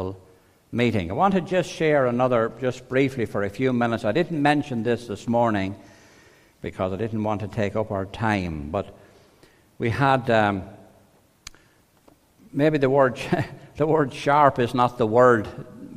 gospel 0.00 0.20
meeting. 0.72 1.10
I 1.10 1.14
want 1.14 1.34
to 1.34 1.40
just 1.40 1.70
share 1.70 2.06
another, 2.06 2.52
just 2.60 2.88
briefly 2.88 3.26
for 3.26 3.42
a 3.42 3.50
few 3.50 3.72
minutes. 3.72 4.04
I 4.04 4.12
didn't 4.12 4.40
mention 4.40 4.82
this 4.82 5.06
this 5.06 5.28
morning 5.28 5.74
because 6.62 6.92
I 6.92 6.96
didn't 6.96 7.22
want 7.24 7.40
to 7.40 7.48
take 7.48 7.76
up 7.76 7.90
our 7.90 8.06
time, 8.06 8.70
but 8.70 8.86
we 9.78 9.90
had 9.90 10.30
um, 10.30 10.62
maybe 12.52 12.78
the 12.78 12.88
word, 12.88 13.20
the 13.76 13.86
word 13.86 14.14
sharp 14.14 14.58
is 14.58 14.72
not 14.72 14.96
the 14.96 15.06
word 15.06 15.48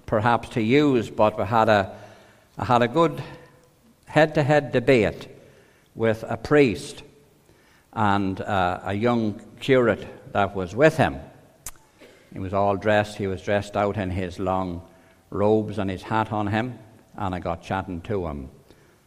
perhaps 0.05 0.49
to 0.49 0.61
use, 0.61 1.09
but 1.09 1.37
we 1.37 1.45
had 1.45 1.69
a, 1.69 1.95
I 2.57 2.65
had 2.65 2.81
a 2.81 2.87
good 2.87 3.21
head 4.05 4.35
to 4.35 4.43
head 4.43 4.71
debate 4.71 5.27
with 5.95 6.25
a 6.27 6.35
priest 6.35 7.03
and 7.93 8.41
uh, 8.41 8.79
a 8.83 8.93
young 8.93 9.39
curate 9.59 10.05
that 10.33 10.55
was 10.55 10.75
with 10.75 10.97
him. 10.97 11.19
He 12.33 12.39
was 12.39 12.53
all 12.53 12.75
dressed, 12.75 13.17
he 13.17 13.27
was 13.27 13.43
dressed 13.43 13.77
out 13.77 13.95
in 13.95 14.09
his 14.09 14.39
long 14.39 14.81
robes 15.29 15.77
and 15.77 15.89
his 15.89 16.01
hat 16.01 16.31
on 16.31 16.47
him, 16.47 16.79
and 17.15 17.33
I 17.33 17.39
got 17.39 17.61
chatting 17.61 18.01
to 18.01 18.27
him. 18.27 18.49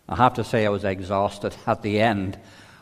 I 0.09 0.15
have 0.15 0.35
to 0.35 0.45
say, 0.45 0.65
I 0.65 0.71
was 0.71 0.85
exhausted 0.85 1.55
at 1.67 1.83
the 1.83 2.01
end 2.01 2.39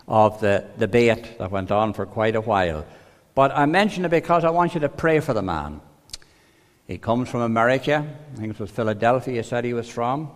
of 0.07 0.41
the 0.41 0.67
debate 0.79 1.39
that 1.39 1.51
went 1.51 1.71
on 1.71 1.95
for 1.95 2.05
quite 2.05 2.37
a 2.37 2.43
while. 2.43 2.87
But 3.35 3.53
I 3.53 3.65
mention 3.67 4.05
it 4.05 4.11
because 4.11 4.45
I 4.45 4.51
want 4.51 4.75
you 4.75 4.81
to 4.81 4.89
pray 4.89 5.21
for 5.21 5.33
the 5.33 5.43
man. 5.43 5.81
He 6.87 6.99
comes 6.99 7.31
from 7.31 7.41
America. 7.41 8.07
I 8.35 8.37
think 8.37 8.51
it 8.53 8.61
was 8.61 8.71
Philadelphia, 8.71 9.37
he 9.37 9.43
said 9.43 9.65
he 9.65 9.73
was 9.73 9.89
from. 9.89 10.31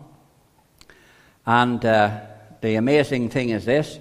And 1.45 1.85
uh, 1.85 2.21
the 2.63 2.77
amazing 2.77 3.29
thing 3.29 3.51
is 3.51 3.65
this 3.65 4.01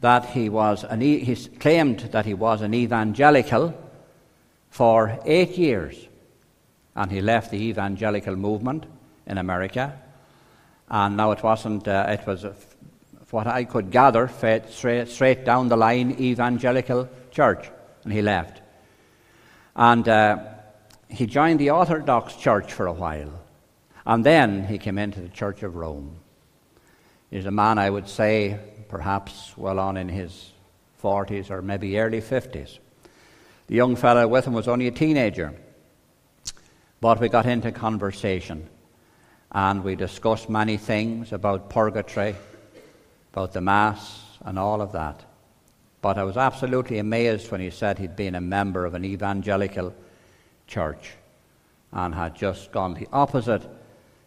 that 0.00 0.26
he 0.26 0.48
was 0.48 0.82
an 0.82 1.00
e- 1.00 1.20
he 1.20 1.36
claimed 1.36 2.00
that 2.00 2.26
he 2.26 2.34
was 2.34 2.60
an 2.60 2.74
evangelical 2.74 3.72
for 4.72 5.18
eight 5.26 5.58
years, 5.58 6.08
and 6.96 7.12
he 7.12 7.20
left 7.20 7.50
the 7.50 7.58
evangelical 7.58 8.34
movement 8.34 8.86
in 9.26 9.36
America. 9.36 10.00
And 10.88 11.14
now 11.18 11.32
it 11.32 11.42
wasn't; 11.42 11.86
uh, 11.86 12.06
it 12.08 12.26
was 12.26 12.46
what 13.30 13.46
I 13.46 13.64
could 13.64 13.90
gather, 13.90 14.28
straight, 14.70 15.08
straight 15.08 15.44
down 15.44 15.68
the 15.68 15.76
line 15.76 16.16
evangelical 16.18 17.06
church, 17.30 17.70
and 18.04 18.12
he 18.14 18.22
left. 18.22 18.62
And 19.76 20.08
uh, 20.08 20.38
he 21.06 21.26
joined 21.26 21.60
the 21.60 21.68
Orthodox 21.68 22.34
Church 22.36 22.72
for 22.72 22.86
a 22.86 22.94
while, 22.94 23.42
and 24.06 24.24
then 24.24 24.64
he 24.64 24.78
came 24.78 24.96
into 24.96 25.20
the 25.20 25.28
Church 25.28 25.62
of 25.62 25.76
Rome. 25.76 26.16
He's 27.30 27.44
a 27.44 27.50
man, 27.50 27.76
I 27.76 27.90
would 27.90 28.08
say, 28.08 28.58
perhaps 28.88 29.52
well 29.54 29.78
on 29.78 29.98
in 29.98 30.08
his 30.08 30.52
40s 31.02 31.50
or 31.50 31.60
maybe 31.60 31.98
early 31.98 32.22
50s. 32.22 32.78
The 33.66 33.74
young 33.74 33.96
fellow 33.96 34.26
with 34.26 34.46
him 34.46 34.52
was 34.52 34.68
only 34.68 34.88
a 34.88 34.92
teenager. 34.92 35.54
But 37.00 37.20
we 37.20 37.28
got 37.28 37.46
into 37.46 37.72
conversation 37.72 38.68
and 39.50 39.84
we 39.84 39.96
discussed 39.96 40.48
many 40.48 40.76
things 40.76 41.32
about 41.32 41.68
purgatory, 41.68 42.34
about 43.32 43.52
the 43.52 43.60
Mass, 43.60 44.22
and 44.44 44.58
all 44.58 44.80
of 44.80 44.92
that. 44.92 45.24
But 46.00 46.18
I 46.18 46.24
was 46.24 46.36
absolutely 46.36 46.98
amazed 46.98 47.50
when 47.50 47.60
he 47.60 47.70
said 47.70 47.98
he'd 47.98 48.16
been 48.16 48.34
a 48.34 48.40
member 48.40 48.84
of 48.84 48.94
an 48.94 49.04
evangelical 49.04 49.94
church 50.66 51.12
and 51.92 52.14
had 52.14 52.34
just 52.34 52.72
gone 52.72 52.94
the 52.94 53.08
opposite 53.12 53.62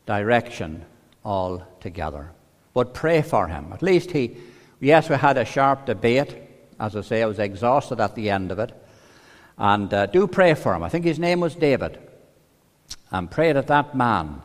direction 0.05 0.85
altogether. 1.23 2.31
But 2.73 2.93
pray 2.93 3.21
for 3.21 3.47
him. 3.47 3.73
At 3.73 3.81
least 3.81 4.11
he, 4.11 4.37
yes, 4.79 5.09
we 5.09 5.15
had 5.15 5.37
a 5.37 5.45
sharp 5.45 5.85
debate. 5.85 6.35
As 6.79 6.95
I 6.95 7.01
say, 7.01 7.23
I 7.23 7.25
was 7.25 7.39
exhausted 7.39 7.99
at 7.99 8.15
the 8.15 8.29
end 8.29 8.51
of 8.51 8.59
it. 8.59 8.71
And 9.57 9.93
uh, 9.93 10.05
do 10.07 10.27
pray 10.27 10.53
for 10.53 10.73
him. 10.73 10.83
I 10.83 10.89
think 10.89 11.05
his 11.05 11.19
name 11.19 11.39
was 11.39 11.55
David. 11.55 11.99
And 13.11 13.31
pray 13.31 13.53
that 13.53 13.67
that 13.67 13.95
man 13.95 14.41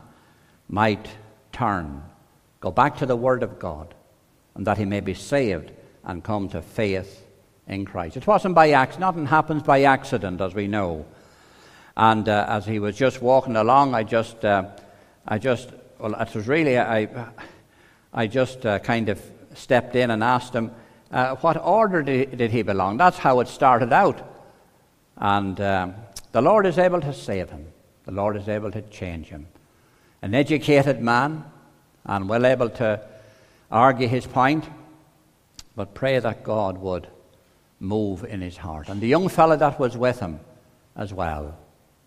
might 0.69 1.07
turn, 1.51 2.03
go 2.59 2.71
back 2.71 2.97
to 2.97 3.05
the 3.05 3.15
Word 3.15 3.43
of 3.43 3.59
God, 3.59 3.93
and 4.55 4.65
that 4.67 4.77
he 4.77 4.85
may 4.85 5.01
be 5.01 5.13
saved 5.13 5.71
and 6.03 6.23
come 6.23 6.49
to 6.49 6.61
faith 6.61 7.25
in 7.67 7.85
Christ. 7.85 8.17
It 8.17 8.27
wasn't 8.27 8.55
by 8.55 8.71
accident. 8.71 9.01
Nothing 9.01 9.25
happens 9.25 9.63
by 9.63 9.83
accident, 9.83 10.41
as 10.41 10.53
we 10.53 10.67
know. 10.67 11.05
And 11.95 12.27
uh, 12.27 12.45
as 12.47 12.65
he 12.65 12.79
was 12.79 12.95
just 12.95 13.21
walking 13.21 13.55
along, 13.55 13.93
I 13.93 14.03
just, 14.03 14.43
uh, 14.45 14.69
I 15.27 15.37
just, 15.37 15.69
well, 15.99 16.15
it 16.15 16.33
was 16.33 16.47
really, 16.47 16.79
I, 16.79 17.27
I 18.13 18.27
just 18.27 18.65
uh, 18.65 18.79
kind 18.79 19.09
of 19.09 19.21
stepped 19.53 19.95
in 19.95 20.11
and 20.11 20.23
asked 20.23 20.53
him, 20.53 20.71
uh, 21.11 21.35
what 21.37 21.57
order 21.61 22.01
did, 22.01 22.37
did, 22.37 22.51
he 22.51 22.61
belong? 22.61 22.97
That's 22.97 23.17
how 23.17 23.41
it 23.41 23.49
started 23.49 23.91
out. 23.91 24.30
And 25.21 25.61
um, 25.61 25.93
the 26.31 26.41
Lord 26.41 26.65
is 26.65 26.79
able 26.79 26.99
to 27.01 27.13
save 27.13 27.51
him, 27.51 27.67
the 28.05 28.11
Lord 28.11 28.35
is 28.35 28.49
able 28.49 28.71
to 28.71 28.81
change 28.81 29.27
him. 29.27 29.47
An 30.23 30.33
educated 30.33 30.99
man 30.99 31.45
and 32.05 32.27
well 32.27 32.45
able 32.45 32.69
to 32.69 32.99
argue 33.71 34.07
his 34.07 34.25
point, 34.25 34.67
but 35.75 35.93
pray 35.93 36.19
that 36.19 36.43
God 36.43 36.79
would 36.79 37.07
move 37.79 38.25
in 38.25 38.41
his 38.41 38.57
heart. 38.57 38.89
And 38.89 38.99
the 38.99 39.07
young 39.07 39.29
fellow 39.29 39.55
that 39.55 39.79
was 39.79 39.95
with 39.95 40.19
him 40.19 40.39
as 40.95 41.13
well. 41.13 41.57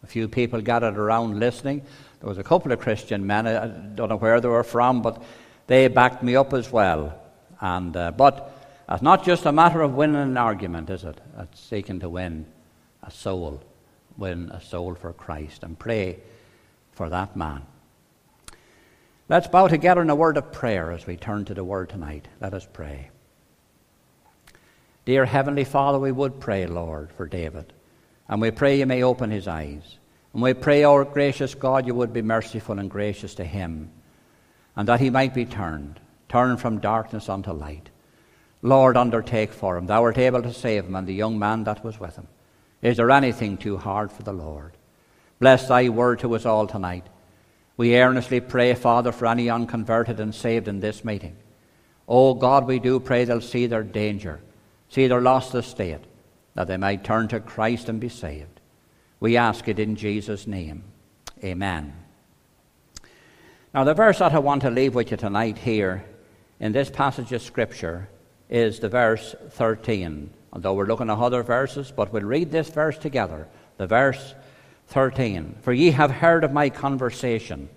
A 0.02 0.06
few 0.06 0.28
people 0.28 0.60
gathered 0.60 0.98
around 0.98 1.38
listening. 1.38 1.82
There 2.20 2.28
was 2.28 2.38
a 2.38 2.44
couple 2.44 2.72
of 2.72 2.80
Christian 2.80 3.26
men. 3.26 3.46
I 3.46 3.66
don't 3.68 4.08
know 4.08 4.16
where 4.16 4.40
they 4.40 4.48
were 4.48 4.64
from, 4.64 5.02
but 5.02 5.22
they 5.66 5.88
backed 5.88 6.22
me 6.22 6.36
up 6.36 6.52
as 6.52 6.70
well. 6.70 7.18
And, 7.60 7.96
uh, 7.96 8.10
but 8.10 8.52
it's 8.88 9.02
not 9.02 9.24
just 9.24 9.46
a 9.46 9.52
matter 9.52 9.82
of 9.82 9.94
winning 9.94 10.16
an 10.16 10.36
argument, 10.36 10.90
is 10.90 11.04
it? 11.04 11.20
It's 11.38 11.60
seeking 11.60 12.00
to 12.00 12.08
win 12.08 12.46
a 13.04 13.10
soul, 13.10 13.62
win 14.16 14.50
a 14.50 14.60
soul 14.60 14.94
for 14.94 15.12
Christ, 15.12 15.62
and 15.62 15.78
pray 15.78 16.18
for 16.92 17.08
that 17.08 17.36
man. 17.36 17.62
Let's 19.28 19.48
bow 19.48 19.68
together 19.68 20.02
in 20.02 20.10
a 20.10 20.14
word 20.14 20.36
of 20.36 20.52
prayer 20.52 20.92
as 20.92 21.06
we 21.06 21.16
turn 21.16 21.44
to 21.46 21.54
the 21.54 21.64
word 21.64 21.88
tonight. 21.88 22.28
Let 22.40 22.54
us 22.54 22.66
pray. 22.70 23.10
Dear 25.04 25.24
Heavenly 25.24 25.64
Father, 25.64 25.98
we 25.98 26.12
would 26.12 26.40
pray, 26.40 26.66
Lord, 26.66 27.12
for 27.12 27.26
David. 27.26 27.72
And 28.28 28.40
we 28.40 28.50
pray 28.50 28.78
you 28.78 28.86
may 28.86 29.02
open 29.02 29.30
his 29.30 29.48
eyes. 29.48 29.98
And 30.32 30.42
we 30.42 30.54
pray, 30.54 30.84
our 30.84 31.04
gracious 31.04 31.54
God, 31.54 31.86
you 31.86 31.94
would 31.94 32.12
be 32.12 32.22
merciful 32.22 32.78
and 32.78 32.90
gracious 32.90 33.34
to 33.36 33.44
him 33.44 33.90
and 34.76 34.88
that 34.88 35.00
he 35.00 35.10
might 35.10 35.34
be 35.34 35.44
turned, 35.44 36.00
turned 36.28 36.60
from 36.60 36.80
darkness 36.80 37.28
unto 37.28 37.52
light. 37.52 37.90
Lord, 38.62 38.96
undertake 38.96 39.52
for 39.52 39.76
him. 39.76 39.86
Thou 39.86 40.02
art 40.02 40.18
able 40.18 40.42
to 40.42 40.52
save 40.52 40.86
him 40.86 40.96
and 40.96 41.06
the 41.06 41.14
young 41.14 41.38
man 41.38 41.64
that 41.64 41.84
was 41.84 42.00
with 42.00 42.16
him. 42.16 42.26
Is 42.84 42.98
there 42.98 43.10
anything 43.10 43.56
too 43.56 43.78
hard 43.78 44.12
for 44.12 44.22
the 44.22 44.34
Lord? 44.34 44.72
Bless 45.40 45.66
thy 45.66 45.88
word 45.88 46.18
to 46.18 46.34
us 46.36 46.44
all 46.44 46.66
tonight. 46.66 47.06
We 47.78 47.96
earnestly 47.96 48.40
pray, 48.40 48.74
Father, 48.74 49.10
for 49.10 49.26
any 49.26 49.48
unconverted 49.48 50.20
and 50.20 50.34
saved 50.34 50.68
in 50.68 50.80
this 50.80 51.02
meeting. 51.02 51.34
Oh 52.06 52.34
God, 52.34 52.66
we 52.66 52.78
do 52.78 53.00
pray 53.00 53.24
they'll 53.24 53.40
see 53.40 53.66
their 53.66 53.82
danger, 53.82 54.42
see 54.90 55.06
their 55.06 55.22
lost 55.22 55.54
estate, 55.54 56.02
that 56.54 56.68
they 56.68 56.76
might 56.76 57.02
turn 57.02 57.26
to 57.28 57.40
Christ 57.40 57.88
and 57.88 57.98
be 57.98 58.10
saved. 58.10 58.60
We 59.18 59.38
ask 59.38 59.66
it 59.66 59.78
in 59.78 59.96
Jesus' 59.96 60.46
name. 60.46 60.84
Amen. 61.42 61.94
Now, 63.72 63.84
the 63.84 63.94
verse 63.94 64.18
that 64.18 64.34
I 64.34 64.38
want 64.40 64.60
to 64.60 64.70
leave 64.70 64.94
with 64.94 65.10
you 65.10 65.16
tonight 65.16 65.56
here 65.56 66.04
in 66.60 66.72
this 66.72 66.90
passage 66.90 67.32
of 67.32 67.40
Scripture 67.40 68.10
is 68.50 68.78
the 68.78 68.90
verse 68.90 69.34
13. 69.52 70.30
Although 70.54 70.74
we're 70.74 70.86
looking 70.86 71.10
at 71.10 71.18
other 71.18 71.42
verses, 71.42 71.92
but 71.94 72.12
we'll 72.12 72.22
read 72.22 72.52
this 72.52 72.68
verse 72.68 72.96
together. 72.96 73.48
The 73.76 73.88
verse 73.88 74.34
13. 74.88 75.56
For 75.62 75.72
ye 75.72 75.90
have 75.90 76.10
heard 76.10 76.44
of 76.44 76.52
my 76.52 76.70
conversation. 76.70 77.68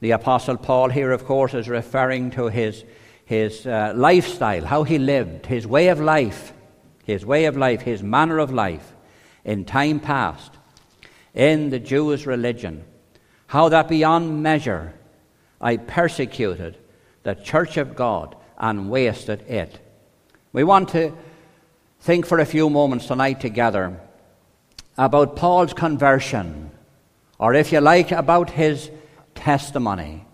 The 0.00 0.10
Apostle 0.10 0.58
Paul 0.58 0.90
here, 0.90 1.12
of 1.12 1.24
course, 1.24 1.54
is 1.54 1.68
referring 1.68 2.32
to 2.32 2.48
his, 2.48 2.84
his 3.24 3.66
uh, 3.66 3.94
lifestyle, 3.96 4.66
how 4.66 4.82
he 4.82 4.98
lived, 4.98 5.46
his 5.46 5.66
way 5.66 5.88
of 5.88 5.98
life, 5.98 6.52
his 7.04 7.24
way 7.24 7.46
of 7.46 7.56
life, 7.56 7.80
his 7.80 8.02
manner 8.02 8.38
of 8.38 8.52
life 8.52 8.92
in 9.44 9.64
time 9.64 9.98
past, 9.98 10.52
in 11.32 11.70
the 11.70 11.78
Jewish 11.78 12.26
religion. 12.26 12.84
How 13.46 13.70
that 13.70 13.88
beyond 13.88 14.42
measure 14.42 14.92
I 15.60 15.78
persecuted 15.78 16.76
the 17.22 17.34
church 17.34 17.78
of 17.78 17.96
God 17.96 18.36
and 18.58 18.90
wasted 18.90 19.42
it. 19.48 19.78
We 20.52 20.64
want 20.64 20.90
to 20.90 21.12
think 22.06 22.24
for 22.24 22.38
a 22.38 22.46
few 22.46 22.70
moments 22.70 23.08
tonight 23.08 23.40
together 23.40 24.00
about 24.96 25.34
Paul's 25.34 25.72
conversion, 25.72 26.70
or 27.36 27.52
if 27.52 27.72
you 27.72 27.80
like, 27.80 28.12
about 28.12 28.48
his 28.48 28.92
testimony. 29.34 30.24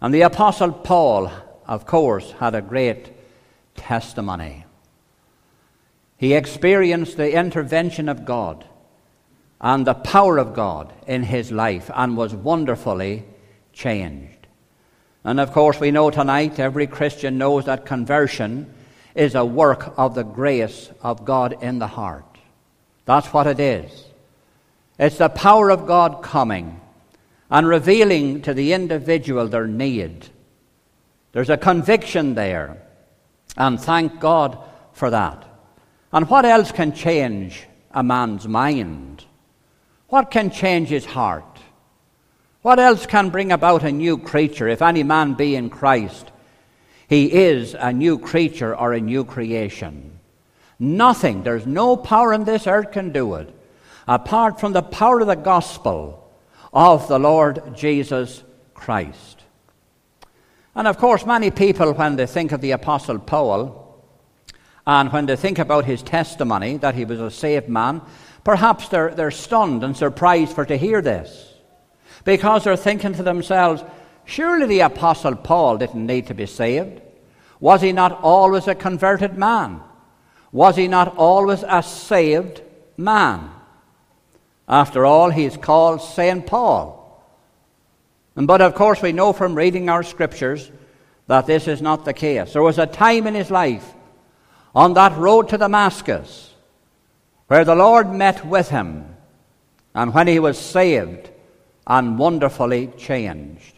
And 0.00 0.12
the 0.12 0.22
Apostle 0.22 0.72
Paul, 0.72 1.30
of 1.68 1.86
course, 1.86 2.32
had 2.32 2.56
a 2.56 2.60
great 2.60 3.12
testimony. 3.76 4.64
He 6.16 6.34
experienced 6.34 7.16
the 7.16 7.32
intervention 7.32 8.08
of 8.08 8.24
God 8.24 8.64
and 9.60 9.86
the 9.86 9.94
power 9.94 10.38
of 10.38 10.52
God 10.52 10.92
in 11.06 11.22
his 11.22 11.52
life 11.52 11.92
and 11.94 12.16
was 12.16 12.34
wonderfully 12.34 13.22
changed. 13.72 14.48
And 15.22 15.38
of 15.38 15.52
course, 15.52 15.78
we 15.78 15.92
know 15.92 16.10
tonight, 16.10 16.58
every 16.58 16.88
Christian 16.88 17.38
knows 17.38 17.66
that 17.66 17.86
conversion 17.86 18.74
is 19.14 19.34
a 19.34 19.44
work 19.44 19.94
of 19.96 20.14
the 20.14 20.24
grace 20.24 20.90
of 21.02 21.24
God 21.24 21.62
in 21.62 21.78
the 21.78 21.86
heart. 21.86 22.24
That's 23.04 23.32
what 23.32 23.46
it 23.46 23.60
is. 23.60 24.04
It's 24.98 25.18
the 25.18 25.28
power 25.28 25.70
of 25.70 25.86
God 25.86 26.22
coming 26.22 26.80
and 27.50 27.66
revealing 27.66 28.42
to 28.42 28.54
the 28.54 28.72
individual 28.72 29.48
their 29.48 29.66
need. 29.66 30.28
There's 31.32 31.50
a 31.50 31.56
conviction 31.56 32.34
there, 32.34 32.82
and 33.56 33.80
thank 33.80 34.20
God 34.20 34.58
for 34.92 35.10
that. 35.10 35.44
And 36.12 36.28
what 36.28 36.44
else 36.44 36.72
can 36.72 36.92
change 36.92 37.66
a 37.90 38.02
man's 38.02 38.46
mind? 38.46 39.24
What 40.08 40.30
can 40.30 40.50
change 40.50 40.88
his 40.88 41.04
heart? 41.04 41.58
What 42.62 42.78
else 42.78 43.04
can 43.04 43.30
bring 43.30 43.52
about 43.52 43.82
a 43.82 43.92
new 43.92 44.16
creature 44.16 44.68
if 44.68 44.80
any 44.80 45.02
man 45.02 45.34
be 45.34 45.54
in 45.54 45.70
Christ? 45.70 46.30
He 47.08 47.32
is 47.32 47.74
a 47.74 47.92
new 47.92 48.18
creature 48.18 48.74
or 48.74 48.92
a 48.92 49.00
new 49.00 49.24
creation. 49.24 50.18
Nothing, 50.78 51.42
there's 51.42 51.66
no 51.66 51.96
power 51.96 52.32
in 52.32 52.44
this 52.44 52.66
earth 52.66 52.92
can 52.92 53.12
do 53.12 53.34
it 53.34 53.54
apart 54.06 54.60
from 54.60 54.72
the 54.72 54.82
power 54.82 55.20
of 55.20 55.26
the 55.26 55.34
gospel 55.34 56.30
of 56.72 57.08
the 57.08 57.18
Lord 57.18 57.74
Jesus 57.74 58.42
Christ. 58.74 59.42
And 60.74 60.88
of 60.88 60.98
course, 60.98 61.24
many 61.24 61.50
people, 61.50 61.92
when 61.94 62.16
they 62.16 62.26
think 62.26 62.52
of 62.52 62.60
the 62.60 62.72
Apostle 62.72 63.18
Paul, 63.18 63.80
and 64.86 65.12
when 65.12 65.26
they 65.26 65.36
think 65.36 65.58
about 65.58 65.84
his 65.84 66.02
testimony 66.02 66.76
that 66.78 66.94
he 66.94 67.04
was 67.04 67.20
a 67.20 67.30
saved 67.30 67.68
man, 67.68 68.02
perhaps 68.42 68.88
they're, 68.88 69.14
they're 69.14 69.30
stunned 69.30 69.82
and 69.84 69.96
surprised 69.96 70.52
for 70.52 70.64
to 70.66 70.76
hear 70.76 71.00
this. 71.00 71.54
Because 72.24 72.64
they're 72.64 72.76
thinking 72.76 73.14
to 73.14 73.22
themselves, 73.22 73.82
surely 74.24 74.66
the 74.66 74.80
Apostle 74.80 75.36
Paul 75.36 75.78
didn't 75.78 76.06
need 76.06 76.26
to 76.28 76.34
be 76.34 76.46
saved. 76.46 77.00
Was 77.60 77.80
he 77.80 77.92
not 77.92 78.20
always 78.22 78.68
a 78.68 78.74
converted 78.74 79.38
man? 79.38 79.80
Was 80.52 80.76
he 80.76 80.88
not 80.88 81.16
always 81.16 81.64
a 81.66 81.82
saved 81.82 82.62
man? 82.96 83.50
After 84.68 85.04
all, 85.04 85.30
he 85.30 85.44
is 85.44 85.56
called 85.56 86.00
St. 86.00 86.46
Paul. 86.46 87.00
But 88.34 88.60
of 88.60 88.74
course, 88.74 89.02
we 89.02 89.12
know 89.12 89.32
from 89.32 89.54
reading 89.54 89.88
our 89.88 90.02
scriptures 90.02 90.70
that 91.26 91.46
this 91.46 91.68
is 91.68 91.80
not 91.80 92.04
the 92.04 92.12
case. 92.12 92.52
There 92.52 92.62
was 92.62 92.78
a 92.78 92.86
time 92.86 93.26
in 93.26 93.34
his 93.34 93.50
life 93.50 93.94
on 94.74 94.94
that 94.94 95.16
road 95.16 95.48
to 95.50 95.58
Damascus 95.58 96.52
where 97.46 97.64
the 97.64 97.74
Lord 97.74 98.12
met 98.12 98.44
with 98.44 98.70
him 98.70 99.16
and 99.94 100.12
when 100.12 100.26
he 100.26 100.38
was 100.38 100.58
saved 100.58 101.30
and 101.86 102.18
wonderfully 102.18 102.88
changed. 102.98 103.73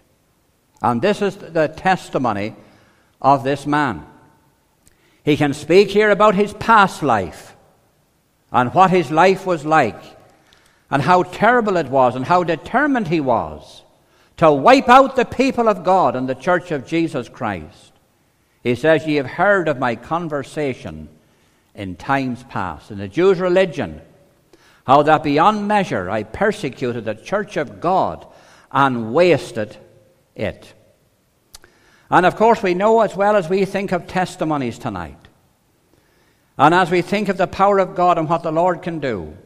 And 0.82 1.00
this 1.00 1.22
is 1.22 1.36
the 1.36 1.68
testimony 1.68 2.54
of 3.20 3.44
this 3.44 3.66
man. 3.66 4.06
He 5.24 5.36
can 5.36 5.54
speak 5.54 5.90
here 5.90 6.10
about 6.10 6.34
his 6.34 6.52
past 6.54 7.02
life 7.02 7.56
and 8.52 8.72
what 8.72 8.90
his 8.90 9.10
life 9.10 9.46
was 9.46 9.64
like 9.64 10.00
and 10.90 11.02
how 11.02 11.24
terrible 11.24 11.76
it 11.76 11.88
was 11.88 12.14
and 12.14 12.24
how 12.24 12.44
determined 12.44 13.08
he 13.08 13.20
was 13.20 13.82
to 14.36 14.52
wipe 14.52 14.88
out 14.88 15.16
the 15.16 15.24
people 15.24 15.68
of 15.68 15.82
God 15.82 16.14
and 16.14 16.28
the 16.28 16.34
church 16.34 16.70
of 16.70 16.86
Jesus 16.86 17.28
Christ. 17.28 17.92
He 18.62 18.74
says, 18.74 19.06
Ye 19.06 19.16
have 19.16 19.26
heard 19.26 19.68
of 19.68 19.78
my 19.78 19.96
conversation 19.96 21.08
in 21.74 21.96
times 21.96 22.42
past, 22.44 22.90
in 22.90 22.98
the 22.98 23.08
Jews' 23.08 23.40
religion, 23.40 24.00
how 24.86 25.02
that 25.02 25.22
beyond 25.22 25.66
measure 25.66 26.10
I 26.10 26.22
persecuted 26.22 27.04
the 27.04 27.14
church 27.14 27.56
of 27.56 27.80
God 27.80 28.26
and 28.70 29.12
wasted 29.12 29.76
it. 30.36 30.72
And 32.10 32.24
of 32.24 32.36
course, 32.36 32.62
we 32.62 32.74
know 32.74 33.00
as 33.00 33.16
well 33.16 33.34
as 33.34 33.48
we 33.48 33.64
think 33.64 33.92
of 33.92 34.06
testimonies 34.06 34.78
tonight, 34.78 35.18
and 36.58 36.74
as 36.74 36.90
we 36.90 37.02
think 37.02 37.28
of 37.28 37.36
the 37.36 37.46
power 37.46 37.78
of 37.78 37.94
God 37.94 38.16
and 38.16 38.28
what 38.28 38.42
the 38.42 38.52
Lord 38.52 38.82
can 38.82 39.00
do, 39.00 39.36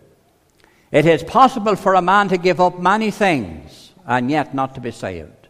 it 0.93 1.07
is 1.07 1.23
possible 1.23 1.77
for 1.77 1.95
a 1.95 2.03
man 2.03 2.29
to 2.29 2.39
give 2.39 2.61
up 2.61 2.79
many 2.79 3.11
things 3.11 3.93
and 4.07 4.31
yet 4.31 4.55
not 4.55 4.75
to 4.75 4.81
be 4.81 4.91
saved. 4.91 5.49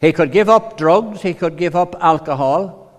He 0.00 0.12
could 0.12 0.32
give 0.32 0.48
up 0.48 0.76
drugs, 0.76 1.22
he 1.22 1.34
could 1.34 1.56
give 1.56 1.76
up 1.76 1.94
alcohol, 2.00 2.90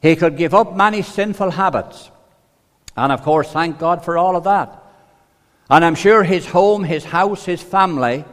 he 0.00 0.14
could 0.16 0.36
give 0.36 0.54
up 0.54 0.76
many 0.76 1.02
sinful 1.02 1.50
habits. 1.50 2.10
And 2.96 3.12
of 3.12 3.22
course, 3.22 3.50
thank 3.50 3.78
God 3.78 4.04
for 4.04 4.16
all 4.16 4.36
of 4.36 4.44
that. 4.44 4.82
And 5.68 5.84
I'm 5.84 5.94
sure 5.94 6.22
his 6.22 6.46
home, 6.46 6.84
his 6.84 7.04
house, 7.04 7.44
his 7.44 7.62
family 7.62 8.24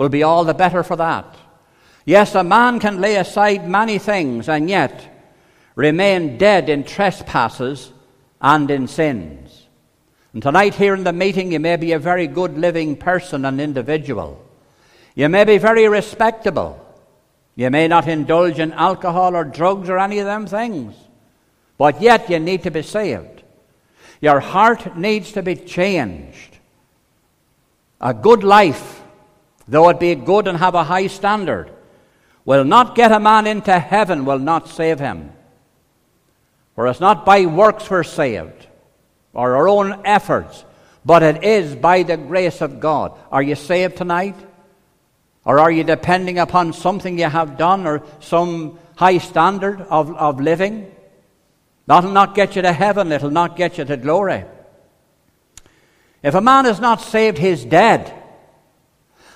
will 0.00 0.08
be 0.08 0.22
all 0.22 0.44
the 0.44 0.54
better 0.54 0.82
for 0.82 0.96
that. 0.96 1.36
Yes, 2.06 2.34
a 2.34 2.42
man 2.42 2.80
can 2.80 3.02
lay 3.02 3.16
aside 3.16 3.68
many 3.68 3.98
things 3.98 4.48
and 4.48 4.70
yet 4.70 5.28
remain 5.74 6.38
dead 6.38 6.70
in 6.70 6.84
trespasses 6.84 7.92
and 8.40 8.70
in 8.70 8.88
sins. 8.88 9.66
And 10.32 10.42
tonight, 10.42 10.74
here 10.74 10.94
in 10.94 11.04
the 11.04 11.12
meeting, 11.12 11.52
you 11.52 11.60
may 11.60 11.76
be 11.76 11.92
a 11.92 11.98
very 11.98 12.26
good 12.26 12.56
living 12.56 12.96
person 12.96 13.44
and 13.44 13.60
individual. 13.60 14.42
You 15.14 15.28
may 15.28 15.44
be 15.44 15.58
very 15.58 15.86
respectable. 15.86 16.82
You 17.54 17.68
may 17.68 17.86
not 17.86 18.08
indulge 18.08 18.58
in 18.58 18.72
alcohol 18.72 19.36
or 19.36 19.44
drugs 19.44 19.90
or 19.90 19.98
any 19.98 20.18
of 20.20 20.24
them 20.24 20.46
things. 20.46 20.94
But 21.76 22.00
yet, 22.00 22.30
you 22.30 22.38
need 22.38 22.62
to 22.62 22.70
be 22.70 22.80
saved. 22.80 23.42
Your 24.22 24.40
heart 24.40 24.96
needs 24.96 25.32
to 25.32 25.42
be 25.42 25.56
changed. 25.56 26.56
A 28.00 28.14
good 28.14 28.42
life, 28.42 28.99
though 29.70 29.88
it 29.88 30.00
be 30.00 30.14
good 30.16 30.48
and 30.48 30.58
have 30.58 30.74
a 30.74 30.84
high 30.84 31.06
standard, 31.06 31.70
will 32.44 32.64
not 32.64 32.96
get 32.96 33.12
a 33.12 33.20
man 33.20 33.46
into 33.46 33.78
heaven, 33.78 34.24
will 34.24 34.38
not 34.38 34.68
save 34.68 34.98
him. 34.98 35.32
For 36.74 36.88
it's 36.88 37.00
not 37.00 37.24
by 37.24 37.46
works 37.46 37.88
we're 37.88 38.02
saved 38.02 38.66
or 39.32 39.56
our 39.56 39.68
own 39.68 40.02
efforts, 40.04 40.64
but 41.04 41.22
it 41.22 41.44
is 41.44 41.76
by 41.76 42.02
the 42.02 42.16
grace 42.16 42.60
of 42.60 42.80
God. 42.80 43.16
Are 43.30 43.42
you 43.42 43.54
saved 43.54 43.96
tonight? 43.96 44.36
Or 45.44 45.58
are 45.60 45.70
you 45.70 45.84
depending 45.84 46.38
upon 46.38 46.72
something 46.72 47.18
you 47.18 47.28
have 47.28 47.56
done 47.56 47.86
or 47.86 48.02
some 48.20 48.78
high 48.96 49.18
standard 49.18 49.80
of, 49.82 50.14
of 50.14 50.40
living? 50.40 50.92
That'll 51.86 52.10
not 52.10 52.34
get 52.34 52.56
you 52.56 52.62
to 52.62 52.72
heaven, 52.72 53.12
it'll 53.12 53.30
not 53.30 53.56
get 53.56 53.78
you 53.78 53.84
to 53.84 53.96
glory. 53.96 54.44
If 56.22 56.34
a 56.34 56.40
man 56.40 56.66
is 56.66 56.80
not 56.80 57.00
saved, 57.00 57.38
he's 57.38 57.64
dead. 57.64 58.19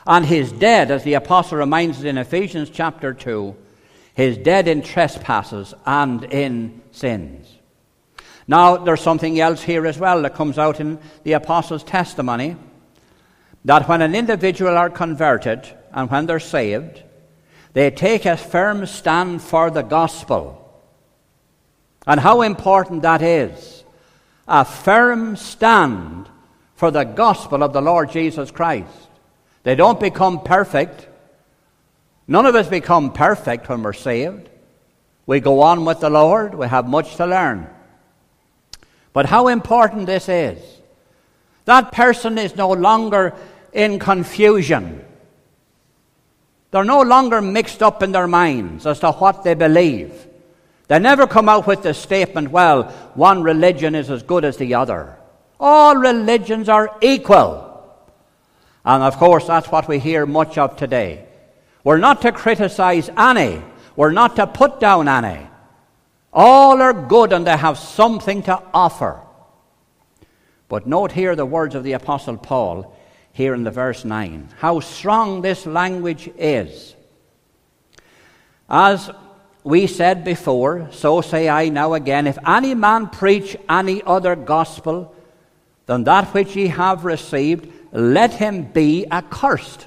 And 0.07 0.27
he's 0.27 0.53
dead, 0.53 0.91
as 0.91 1.03
the 1.03 1.15
apostle 1.15 1.59
reminds 1.59 1.99
us 1.99 2.05
in 2.05 2.19
Ephesians 2.19 2.71
chapter 2.71 3.15
2, 3.15 3.57
he's 4.15 4.37
dead 4.37 4.69
in 4.69 4.83
trespasses 4.83 5.73
and 5.87 6.25
in 6.25 6.83
sins. 6.93 7.49
Now, 8.47 8.77
there's 8.77 9.01
something 9.01 9.41
else 9.41 9.63
here 9.63 9.87
as 9.87 9.99
well 9.99 10.21
that 10.23 10.35
comes 10.35 10.59
out 10.59 10.81
in 10.81 10.99
the 11.23 11.33
apostles' 11.33 11.83
testimony 11.83 12.57
that 13.65 13.89
when 13.89 14.03
an 14.03 14.15
individual 14.15 14.77
are 14.77 14.91
converted 14.91 15.67
and 15.93 16.11
when 16.11 16.27
they're 16.27 16.41
saved, 16.41 17.03
they 17.73 17.91
take 17.91 18.27
a 18.27 18.37
firm 18.37 18.85
stand 18.87 19.41
for 19.41 19.71
the 19.71 19.83
gospel. 19.83 20.61
And 22.07 22.21
how 22.21 22.43
important 22.43 23.03
that 23.03 23.23
is. 23.23 23.83
A 24.47 24.65
firm 24.67 25.37
stand 25.37 26.29
for 26.75 26.91
the 26.91 27.05
gospel 27.05 27.63
of 27.63 27.73
the 27.73 27.81
Lord 27.81 28.11
Jesus 28.11 28.51
Christ. 28.51 29.09
They 29.65 29.75
don't 29.75 29.99
become 29.99 30.41
perfect. 30.41 31.09
None 32.29 32.47
of 32.47 32.55
us 32.55 32.69
become 32.69 33.13
perfect 33.13 33.69
when 33.69 33.83
we're 33.83 33.93
saved. 33.93 34.49
We 35.27 35.41
go 35.41 35.63
on 35.63 35.85
with 35.85 36.01
the 36.01 36.11
Lord. 36.11 36.55
We 36.55 36.69
have 36.69 36.87
much 36.87 37.17
to 37.17 37.27
learn. 37.27 37.69
But 39.13 39.27
how 39.27 39.49
important 39.49 40.07
this 40.07 40.29
is. 40.29 40.59
That 41.65 41.93
person 41.93 42.37
is 42.37 42.57
no 42.57 42.71
longer 42.73 43.35
in 43.73 43.99
confusion. 43.99 45.05
They're 46.71 46.85
no 46.85 47.03
longer 47.03 47.41
mixed 47.41 47.83
up 47.83 48.03
in 48.03 48.13
their 48.13 48.27
minds 48.27 48.87
as 48.87 49.01
to 49.01 49.13
what 49.13 49.45
they 49.45 49.55
believe. 49.55 50.27
They 50.89 50.99
never 50.99 51.27
come 51.27 51.49
out 51.49 51.67
with 51.67 51.83
the 51.83 51.95
statement, 51.95 52.51
well, 52.51 52.85
one 53.15 53.43
religion 53.43 53.95
is 53.95 54.11
as 54.11 54.23
good 54.23 54.45
as 54.45 54.59
the 54.59 54.75
other. 54.75 55.17
All 55.59 55.97
religions 55.97 56.69
are 56.69 56.99
equal. 57.01 57.74
And 58.85 59.03
of 59.03 59.17
course, 59.17 59.47
that's 59.47 59.69
what 59.69 59.89
we 59.89 59.99
hear 59.99 60.27
much 60.27 60.59
of 60.59 60.77
today. 60.77 61.27
We're 61.83 61.99
not 61.99 62.23
to 62.23 62.33
criticize 62.33 63.11
any, 63.17 63.63
we're 63.97 64.13
not 64.13 64.37
to 64.37 64.47
put 64.47 64.81
down 64.81 65.09
any. 65.09 65.47
All 66.33 66.83
are 66.83 66.93
good 66.93 67.33
and 67.33 67.47
they 67.47 67.57
have 67.57 67.79
something 67.79 68.43
to 68.45 68.61
offer. 68.73 69.21
But 70.69 70.87
note 70.87 71.13
here 71.13 71.37
the 71.37 71.47
words 71.47 71.75
of 71.75 71.85
the 71.85 71.93
Apostle 71.93 72.37
Paul 72.37 72.97
here 73.33 73.55
in 73.55 73.65
the 73.65 73.71
verse 73.71 74.05
9. 74.05 74.49
How 74.59 74.81
strong 74.81 75.43
this 75.43 75.67
language 75.67 76.29
is. 76.37 76.95
As 78.69 79.11
we 79.63 79.87
said 79.87 80.25
before, 80.25 80.89
so 80.93 81.21
say 81.21 81.49
I 81.49 81.69
now 81.69 81.95
again 81.95 82.27
if 82.27 82.39
any 82.47 82.75
man 82.75 83.09
preach 83.09 83.57
any 83.69 84.03
other 84.03 84.35
gospel 84.35 85.15
than 85.87 86.05
that 86.05 86.29
which 86.35 86.57
ye 86.57 86.69
have 86.69 87.05
received, 87.05 87.84
let 87.95 88.35
him 88.35 88.65
be 88.65 89.07
accursed. 89.11 89.87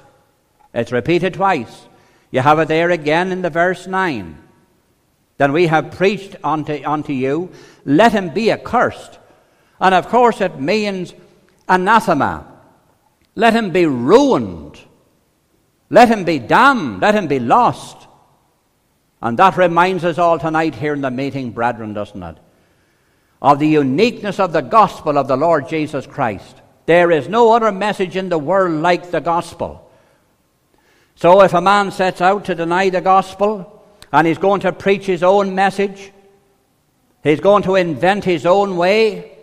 It's 0.72 0.92
repeated 0.92 1.34
twice. 1.34 1.86
You 2.30 2.40
have 2.40 2.58
it 2.58 2.68
there 2.68 2.90
again 2.90 3.30
in 3.30 3.42
the 3.42 3.50
verse 3.50 3.86
9 3.86 4.36
Then 5.36 5.52
we 5.52 5.66
have 5.66 5.92
preached 5.92 6.36
unto, 6.42 6.82
unto 6.84 7.12
you, 7.12 7.52
let 7.84 8.12
him 8.12 8.30
be 8.30 8.50
accursed. 8.50 9.18
And 9.80 9.94
of 9.94 10.08
course, 10.08 10.40
it 10.40 10.58
means 10.58 11.14
anathema. 11.68 12.46
Let 13.34 13.54
him 13.54 13.70
be 13.70 13.86
ruined. 13.86 14.80
Let 15.90 16.08
him 16.08 16.24
be 16.24 16.38
damned. 16.38 17.02
Let 17.02 17.14
him 17.14 17.28
be 17.28 17.38
lost. 17.38 18.08
And 19.20 19.38
that 19.38 19.56
reminds 19.56 20.04
us 20.04 20.18
all 20.18 20.38
tonight 20.38 20.74
here 20.74 20.94
in 20.94 21.02
the 21.02 21.10
meeting, 21.10 21.50
brethren, 21.50 21.92
doesn't 21.92 22.22
it? 22.22 22.38
Of 23.40 23.58
the 23.58 23.68
uniqueness 23.68 24.40
of 24.40 24.52
the 24.52 24.62
gospel 24.62 25.18
of 25.18 25.28
the 25.28 25.36
Lord 25.36 25.68
Jesus 25.68 26.06
Christ. 26.06 26.62
There 26.88 27.10
is 27.10 27.28
no 27.28 27.52
other 27.52 27.70
message 27.70 28.16
in 28.16 28.30
the 28.30 28.38
world 28.38 28.80
like 28.80 29.10
the 29.10 29.20
gospel. 29.20 29.90
So 31.16 31.42
if 31.42 31.52
a 31.52 31.60
man 31.60 31.90
sets 31.90 32.22
out 32.22 32.46
to 32.46 32.54
deny 32.54 32.88
the 32.88 33.02
gospel 33.02 33.84
and 34.10 34.26
he's 34.26 34.38
going 34.38 34.62
to 34.62 34.72
preach 34.72 35.04
his 35.04 35.22
own 35.22 35.54
message, 35.54 36.10
he's 37.22 37.40
going 37.40 37.62
to 37.64 37.74
invent 37.74 38.24
his 38.24 38.46
own 38.46 38.78
way, 38.78 39.36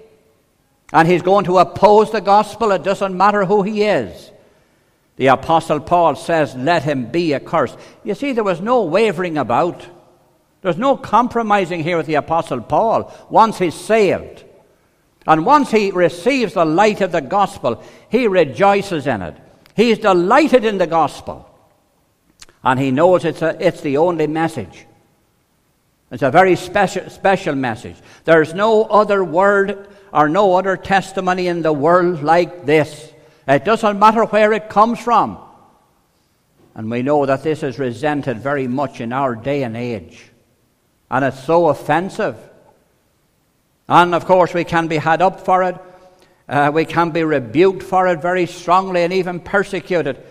and 0.91 1.07
he's 1.07 1.21
going 1.21 1.45
to 1.45 1.59
oppose 1.59 2.11
the 2.11 2.19
gospel, 2.19 2.71
it 2.71 2.81
doesn't 2.81 3.15
matter 3.15 3.45
who 3.45 3.61
he 3.61 3.83
is. 3.83 4.31
The 5.17 5.27
Apostle 5.27 5.81
Paul 5.81 6.15
says, 6.15 6.55
Let 6.55 6.81
him 6.81 7.11
be 7.11 7.35
accursed. 7.35 7.77
You 8.03 8.15
see, 8.15 8.31
there 8.31 8.43
was 8.43 8.59
no 8.59 8.85
wavering 8.85 9.37
about. 9.37 9.85
There's 10.63 10.79
no 10.79 10.97
compromising 10.97 11.83
here 11.83 11.97
with 11.97 12.07
the 12.07 12.15
Apostle 12.15 12.61
Paul 12.61 13.13
once 13.29 13.59
he's 13.59 13.75
saved. 13.75 14.45
And 15.27 15.45
once 15.45 15.71
he 15.71 15.91
receives 15.91 16.53
the 16.53 16.65
light 16.65 17.01
of 17.01 17.11
the 17.11 17.21
gospel, 17.21 17.83
he 18.09 18.27
rejoices 18.27 19.07
in 19.07 19.21
it. 19.21 19.35
He's 19.75 19.97
delighted 19.97 20.63
in 20.63 20.77
the 20.77 20.87
gospel. 20.87 21.49
And 22.63 22.79
he 22.79 22.91
knows 22.91 23.25
it's, 23.25 23.41
a, 23.41 23.57
it's 23.65 23.81
the 23.81 23.97
only 23.97 24.27
message. 24.27 24.85
It's 26.11 26.23
a 26.23 26.31
very 26.31 26.55
special, 26.55 27.09
special 27.09 27.55
message. 27.55 27.95
There's 28.23 28.53
no 28.53 28.83
other 28.83 29.23
word 29.23 29.87
or 30.13 30.29
no 30.29 30.55
other 30.55 30.77
testimony 30.77 31.47
in 31.47 31.61
the 31.61 31.73
world 31.73 32.23
like 32.23 32.65
this. 32.65 33.11
It 33.47 33.65
doesn't 33.65 33.99
matter 33.99 34.25
where 34.25 34.53
it 34.53 34.69
comes 34.69 34.99
from. 34.99 35.37
And 36.75 36.89
we 36.89 37.01
know 37.01 37.25
that 37.25 37.43
this 37.43 37.63
is 37.63 37.79
resented 37.79 38.39
very 38.39 38.67
much 38.67 39.01
in 39.01 39.13
our 39.13 39.35
day 39.35 39.63
and 39.63 39.75
age. 39.75 40.31
And 41.09 41.25
it's 41.25 41.43
so 41.43 41.69
offensive. 41.69 42.37
And 43.87 44.15
of 44.15 44.25
course, 44.25 44.53
we 44.53 44.63
can 44.63 44.87
be 44.87 44.97
had 44.97 45.21
up 45.21 45.41
for 45.41 45.63
it. 45.63 45.75
Uh, 46.47 46.71
we 46.73 46.85
can 46.85 47.11
be 47.11 47.23
rebuked 47.23 47.83
for 47.83 48.07
it 48.07 48.21
very 48.21 48.45
strongly 48.45 49.03
and 49.03 49.13
even 49.13 49.39
persecuted 49.39 50.23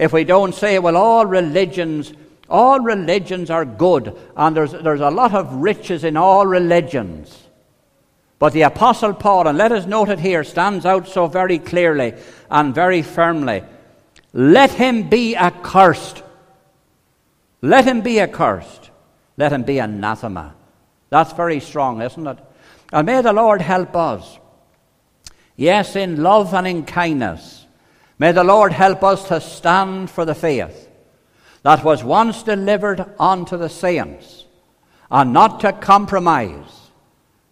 if 0.00 0.14
we 0.14 0.24
don't 0.24 0.54
say, 0.54 0.78
well, 0.78 0.96
all 0.96 1.26
religions, 1.26 2.14
all 2.48 2.80
religions 2.80 3.50
are 3.50 3.66
good, 3.66 4.18
and 4.34 4.56
there's, 4.56 4.72
there's 4.72 5.02
a 5.02 5.10
lot 5.10 5.34
of 5.34 5.52
riches 5.56 6.04
in 6.04 6.16
all 6.16 6.46
religions. 6.46 7.38
But 8.38 8.54
the 8.54 8.62
Apostle 8.62 9.12
Paul, 9.12 9.46
and 9.46 9.58
let 9.58 9.72
us 9.72 9.84
note 9.84 10.08
it 10.08 10.18
here, 10.18 10.42
stands 10.42 10.86
out 10.86 11.06
so 11.06 11.26
very 11.26 11.58
clearly 11.58 12.14
and 12.50 12.74
very 12.74 13.02
firmly. 13.02 13.62
Let 14.32 14.70
him 14.70 15.10
be 15.10 15.36
accursed. 15.36 16.22
Let 17.60 17.84
him 17.84 18.00
be 18.00 18.20
accursed. 18.20 18.90
Let 19.36 19.52
him 19.52 19.64
be 19.64 19.80
anathema. 19.80 20.54
That's 21.10 21.34
very 21.34 21.60
strong, 21.60 22.00
isn't 22.00 22.26
it? 22.26 22.38
And 22.92 23.06
may 23.06 23.22
the 23.22 23.32
Lord 23.32 23.62
help 23.62 23.94
us. 23.94 24.38
Yes, 25.56 25.96
in 25.96 26.22
love 26.22 26.54
and 26.54 26.66
in 26.66 26.84
kindness. 26.84 27.66
May 28.18 28.32
the 28.32 28.44
Lord 28.44 28.72
help 28.72 29.02
us 29.02 29.28
to 29.28 29.40
stand 29.40 30.10
for 30.10 30.24
the 30.24 30.34
faith 30.34 30.88
that 31.62 31.84
was 31.84 32.02
once 32.02 32.42
delivered 32.42 33.04
unto 33.18 33.56
the 33.56 33.68
saints 33.68 34.44
and 35.10 35.32
not 35.32 35.60
to 35.60 35.72
compromise 35.72 36.80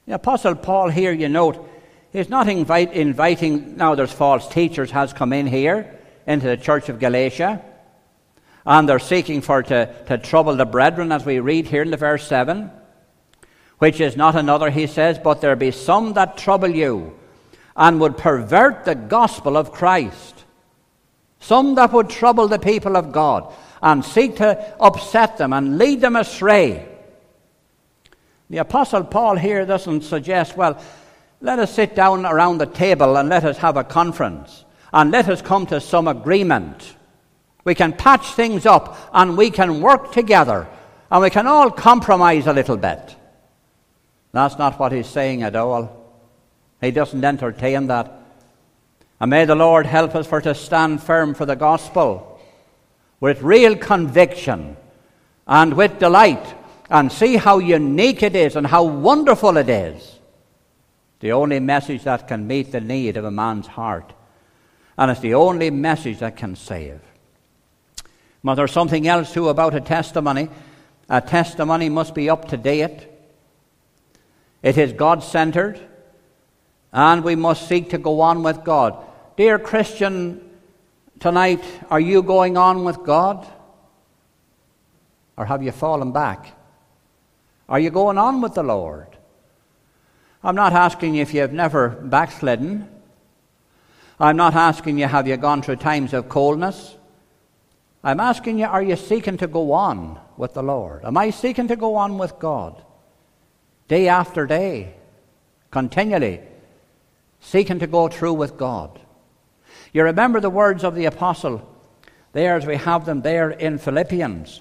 the 0.08 0.14
Apostle 0.14 0.54
Paul 0.54 0.88
here, 0.88 1.12
you 1.12 1.28
note, 1.28 1.68
is 2.14 2.30
not 2.30 2.48
invite, 2.48 2.94
inviting, 2.94 3.76
now 3.76 3.94
there's 3.94 4.10
false 4.10 4.48
teachers 4.48 4.90
has 4.90 5.12
come 5.12 5.34
in 5.34 5.46
here 5.46 5.98
into 6.26 6.46
the 6.46 6.56
church 6.56 6.88
of 6.88 6.98
Galatia, 6.98 7.62
and 8.64 8.88
they're 8.88 8.98
seeking 8.98 9.42
for 9.42 9.62
to, 9.62 9.94
to 10.06 10.16
trouble 10.16 10.56
the 10.56 10.64
brethren, 10.64 11.12
as 11.12 11.26
we 11.26 11.40
read 11.40 11.66
here 11.66 11.82
in 11.82 11.90
the 11.90 11.98
verse 11.98 12.26
7, 12.26 12.70
which 13.78 14.00
is 14.00 14.16
not 14.16 14.36
another, 14.36 14.70
he 14.70 14.86
says, 14.86 15.18
but 15.18 15.40
there 15.40 15.56
be 15.56 15.70
some 15.70 16.14
that 16.14 16.36
trouble 16.36 16.68
you 16.68 17.16
and 17.76 18.00
would 18.00 18.16
pervert 18.16 18.84
the 18.84 18.94
gospel 18.94 19.56
of 19.56 19.72
Christ. 19.72 20.44
Some 21.40 21.76
that 21.76 21.92
would 21.92 22.10
trouble 22.10 22.48
the 22.48 22.58
people 22.58 22.96
of 22.96 23.12
God 23.12 23.54
and 23.80 24.04
seek 24.04 24.36
to 24.36 24.74
upset 24.80 25.38
them 25.38 25.52
and 25.52 25.78
lead 25.78 26.00
them 26.00 26.16
astray. 26.16 26.88
The 28.50 28.58
Apostle 28.58 29.04
Paul 29.04 29.36
here 29.36 29.64
doesn't 29.64 30.02
suggest, 30.02 30.56
well, 30.56 30.82
let 31.40 31.60
us 31.60 31.72
sit 31.72 31.94
down 31.94 32.26
around 32.26 32.58
the 32.58 32.66
table 32.66 33.16
and 33.16 33.28
let 33.28 33.44
us 33.44 33.58
have 33.58 33.76
a 33.76 33.84
conference 33.84 34.64
and 34.92 35.12
let 35.12 35.28
us 35.28 35.40
come 35.40 35.66
to 35.66 35.80
some 35.80 36.08
agreement. 36.08 36.96
We 37.62 37.76
can 37.76 37.92
patch 37.92 38.32
things 38.32 38.66
up 38.66 38.98
and 39.12 39.36
we 39.36 39.50
can 39.50 39.80
work 39.80 40.10
together 40.12 40.66
and 41.10 41.22
we 41.22 41.30
can 41.30 41.46
all 41.46 41.70
compromise 41.70 42.48
a 42.48 42.52
little 42.52 42.76
bit. 42.76 43.14
That's 44.32 44.58
not 44.58 44.78
what 44.78 44.92
he's 44.92 45.06
saying 45.06 45.42
at 45.42 45.56
all. 45.56 45.94
He 46.80 46.90
doesn't 46.90 47.24
entertain 47.24 47.86
that. 47.88 48.12
And 49.20 49.30
may 49.30 49.44
the 49.44 49.54
Lord 49.54 49.86
help 49.86 50.14
us 50.14 50.26
for 50.26 50.40
to 50.40 50.54
stand 50.54 51.02
firm 51.02 51.34
for 51.34 51.46
the 51.46 51.56
gospel 51.56 52.40
with 53.20 53.42
real 53.42 53.76
conviction 53.76 54.76
and 55.46 55.74
with 55.74 55.98
delight 55.98 56.54
and 56.90 57.10
see 57.10 57.36
how 57.36 57.58
unique 57.58 58.22
it 58.22 58.36
is 58.36 58.54
and 58.54 58.66
how 58.66 58.84
wonderful 58.84 59.56
it 59.56 59.68
is. 59.68 60.18
The 61.20 61.32
only 61.32 61.58
message 61.58 62.04
that 62.04 62.28
can 62.28 62.46
meet 62.46 62.70
the 62.70 62.80
need 62.80 63.16
of 63.16 63.24
a 63.24 63.30
man's 63.30 63.66
heart. 63.66 64.12
And 64.96 65.10
it's 65.10 65.20
the 65.20 65.34
only 65.34 65.70
message 65.70 66.20
that 66.20 66.36
can 66.36 66.54
save. 66.54 67.00
But 68.44 68.54
there's 68.54 68.72
something 68.72 69.06
else 69.08 69.32
too 69.32 69.48
about 69.48 69.74
a 69.74 69.80
testimony. 69.80 70.48
A 71.08 71.20
testimony 71.20 71.88
must 71.88 72.14
be 72.14 72.30
up 72.30 72.48
to 72.48 72.56
date. 72.56 73.08
It 74.62 74.76
is 74.76 74.92
God 74.92 75.22
centered. 75.22 75.80
And 76.92 77.22
we 77.22 77.36
must 77.36 77.68
seek 77.68 77.90
to 77.90 77.98
go 77.98 78.20
on 78.20 78.42
with 78.42 78.64
God. 78.64 79.04
Dear 79.36 79.58
Christian, 79.58 80.40
tonight, 81.20 81.62
are 81.90 82.00
you 82.00 82.22
going 82.22 82.56
on 82.56 82.84
with 82.84 83.04
God? 83.04 83.46
Or 85.36 85.44
have 85.44 85.62
you 85.62 85.70
fallen 85.70 86.12
back? 86.12 86.56
Are 87.68 87.78
you 87.78 87.90
going 87.90 88.18
on 88.18 88.40
with 88.40 88.54
the 88.54 88.62
Lord? 88.62 89.06
I'm 90.42 90.54
not 90.54 90.72
asking 90.72 91.14
you 91.14 91.22
if 91.22 91.34
you've 91.34 91.52
never 91.52 91.90
backslidden. 91.90 92.88
I'm 94.18 94.36
not 94.36 94.54
asking 94.54 94.98
you, 94.98 95.06
have 95.06 95.28
you 95.28 95.36
gone 95.36 95.62
through 95.62 95.76
times 95.76 96.14
of 96.14 96.28
coldness? 96.28 96.96
I'm 98.02 98.20
asking 98.20 98.58
you, 98.58 98.66
are 98.66 98.82
you 98.82 98.96
seeking 98.96 99.36
to 99.38 99.46
go 99.46 99.72
on 99.72 100.18
with 100.36 100.54
the 100.54 100.62
Lord? 100.62 101.04
Am 101.04 101.16
I 101.16 101.30
seeking 101.30 101.68
to 101.68 101.76
go 101.76 101.96
on 101.96 102.16
with 102.18 102.38
God? 102.38 102.82
Day 103.88 104.08
after 104.08 104.46
day, 104.46 104.94
continually, 105.70 106.40
seeking 107.40 107.78
to 107.78 107.86
go 107.86 108.08
through 108.08 108.34
with 108.34 108.56
God. 108.56 109.00
You 109.92 110.04
remember 110.04 110.40
the 110.40 110.50
words 110.50 110.84
of 110.84 110.94
the 110.94 111.06
apostle 111.06 111.66
there 112.32 112.56
as 112.56 112.66
we 112.66 112.76
have 112.76 113.06
them 113.06 113.22
there 113.22 113.50
in 113.50 113.78
Philippians. 113.78 114.60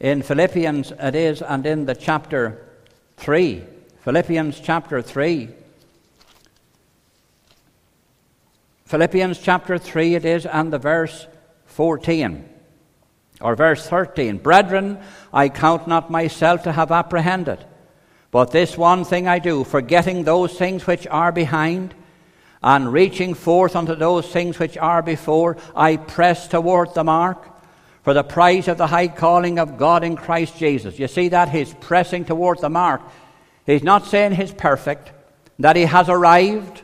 In 0.00 0.22
Philippians, 0.22 0.92
it 0.92 1.14
is, 1.14 1.42
and 1.42 1.64
in 1.64 1.86
the 1.86 1.94
chapter 1.94 2.66
3. 3.16 3.62
Philippians 4.00 4.60
chapter 4.60 5.02
3. 5.02 5.48
Philippians 8.86 9.38
chapter 9.38 9.76
3 9.76 10.14
it 10.14 10.24
is, 10.24 10.46
and 10.46 10.72
the 10.72 10.78
verse 10.78 11.26
14, 11.66 12.48
or 13.40 13.54
verse 13.54 13.86
13. 13.86 14.38
Brethren, 14.38 14.98
I 15.32 15.48
count 15.48 15.86
not 15.86 16.10
myself 16.10 16.62
to 16.62 16.72
have 16.72 16.90
apprehended, 16.90 17.64
but 18.30 18.50
this 18.50 18.76
one 18.76 19.04
thing 19.04 19.26
I 19.26 19.38
do, 19.38 19.64
forgetting 19.64 20.24
those 20.24 20.52
things 20.56 20.86
which 20.86 21.06
are 21.06 21.32
behind, 21.32 21.94
and 22.62 22.92
reaching 22.92 23.34
forth 23.34 23.76
unto 23.76 23.94
those 23.94 24.30
things 24.30 24.58
which 24.58 24.76
are 24.76 25.02
before, 25.02 25.56
I 25.74 25.96
press 25.96 26.48
toward 26.48 26.92
the 26.94 27.04
mark 27.04 27.48
for 28.02 28.14
the 28.14 28.24
prize 28.24 28.68
of 28.68 28.78
the 28.78 28.86
high 28.86 29.08
calling 29.08 29.58
of 29.58 29.78
God 29.78 30.02
in 30.02 30.16
Christ 30.16 30.58
Jesus. 30.58 30.98
You 30.98 31.08
see 31.08 31.28
that? 31.28 31.50
He's 31.50 31.72
pressing 31.74 32.24
toward 32.24 32.58
the 32.60 32.68
mark. 32.68 33.02
He's 33.64 33.82
not 33.82 34.06
saying 34.06 34.32
he's 34.32 34.52
perfect, 34.52 35.12
that 35.58 35.76
he 35.76 35.82
has 35.82 36.08
arrived, 36.08 36.82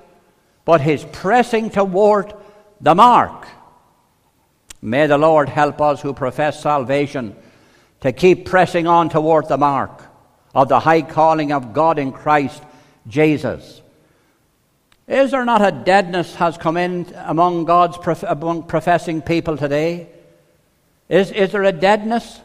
but 0.64 0.80
he's 0.80 1.04
pressing 1.04 1.70
toward 1.70 2.32
the 2.80 2.94
mark. 2.94 3.46
May 4.80 5.06
the 5.06 5.18
Lord 5.18 5.48
help 5.48 5.80
us 5.80 6.00
who 6.02 6.12
profess 6.14 6.60
salvation 6.60 7.34
to 8.00 8.12
keep 8.12 8.44
pressing 8.44 8.86
on 8.86 9.08
toward 9.08 9.48
the 9.48 9.56
mark 9.56 10.04
of 10.54 10.68
the 10.68 10.80
high 10.80 11.02
calling 11.02 11.52
of 11.52 11.72
God 11.72 11.98
in 11.98 12.12
Christ 12.12 12.62
Jesus. 13.06 13.82
Is 15.06 15.32
there 15.32 15.44
not 15.44 15.62
a 15.62 15.70
deadness 15.70 16.34
has 16.36 16.56
come 16.56 16.76
in 16.76 17.12
among 17.16 17.66
God's 17.66 17.98
among 18.22 18.62
professing 18.64 19.20
people 19.20 19.56
today? 19.56 20.08
Is, 21.08 21.30
is 21.30 21.52
there 21.52 21.64
a 21.64 21.72
deadness? 21.72 22.40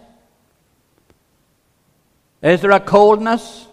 Is 2.41 2.61
there 2.61 2.71
a 2.71 2.79
coldness? 2.79 3.67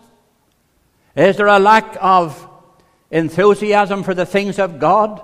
Is 1.17 1.37
there 1.37 1.47
a 1.47 1.59
lack 1.59 1.97
of 2.01 2.49
enthusiasm 3.11 4.05
for 4.05 4.15
the 4.15 4.27
things 4.27 4.59
of 4.59 4.79
God? 4.79 5.21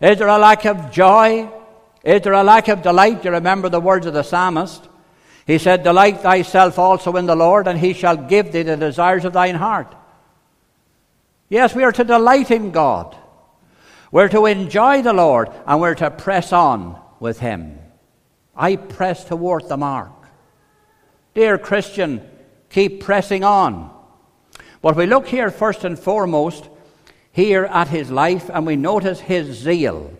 Is 0.00 0.18
there 0.18 0.28
a 0.28 0.38
lack 0.38 0.66
of 0.66 0.90
joy? 0.90 1.48
Is 2.04 2.22
there 2.22 2.34
a 2.34 2.44
lack 2.44 2.68
of 2.68 2.82
delight? 2.82 3.24
You 3.24 3.30
remember 3.30 3.68
the 3.68 3.80
words 3.80 4.06
of 4.06 4.12
the 4.12 4.22
psalmist. 4.22 4.86
He 5.46 5.58
said, 5.58 5.84
Delight 5.84 6.20
thyself 6.20 6.78
also 6.78 7.16
in 7.16 7.26
the 7.26 7.36
Lord, 7.36 7.68
and 7.68 7.78
he 7.78 7.92
shall 7.92 8.16
give 8.16 8.52
thee 8.52 8.62
the 8.62 8.76
desires 8.76 9.24
of 9.24 9.32
thine 9.32 9.54
heart. 9.54 9.94
Yes, 11.48 11.74
we 11.74 11.84
are 11.84 11.92
to 11.92 12.04
delight 12.04 12.50
in 12.50 12.72
God. 12.72 13.16
We're 14.10 14.28
to 14.28 14.46
enjoy 14.46 15.02
the 15.02 15.12
Lord, 15.12 15.48
and 15.66 15.80
we're 15.80 15.94
to 15.94 16.10
press 16.10 16.52
on 16.52 17.00
with 17.20 17.38
him. 17.38 17.78
I 18.56 18.76
press 18.76 19.24
toward 19.24 19.68
the 19.68 19.76
mark. 19.76 20.12
Dear 21.34 21.58
Christian, 21.58 22.26
keep 22.70 23.02
pressing 23.02 23.44
on. 23.44 23.94
But 24.80 24.96
we 24.96 25.06
look 25.06 25.28
here 25.28 25.50
first 25.50 25.84
and 25.84 25.98
foremost 25.98 26.68
here 27.32 27.64
at 27.64 27.88
his 27.88 28.10
life 28.10 28.48
and 28.52 28.66
we 28.66 28.76
notice 28.76 29.20
his 29.20 29.54
zeal. 29.58 30.10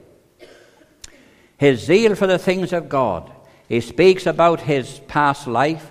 His 1.56 1.80
zeal 1.80 2.14
for 2.14 2.26
the 2.26 2.38
things 2.38 2.75
of 2.75 2.90
God. 2.90 3.33
He 3.69 3.81
speaks 3.81 4.27
about 4.27 4.61
his 4.61 5.01
past 5.09 5.47
life 5.47 5.91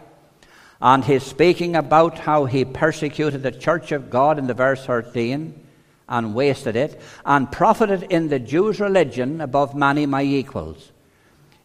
and 0.82 1.04
he's 1.04 1.24
speaking 1.24 1.76
about 1.76 2.20
how 2.20 2.46
he 2.46 2.66
persecuted 2.66 3.44
the 3.44 3.52
church 3.52 3.92
of 3.92 4.10
God 4.10 4.38
in 4.40 4.48
the 4.48 4.54
verse 4.54 4.86
13 4.86 5.62
and 6.08 6.36
wasted 6.36 6.76
it 6.76 7.02
and 7.26 7.52
profited 7.52 8.04
in 8.04 8.30
the 8.30 8.40
Jews' 8.40 8.80
religion 8.80 9.42
above 9.42 9.76
many 9.76 10.06
my 10.06 10.24
equals 10.24 10.92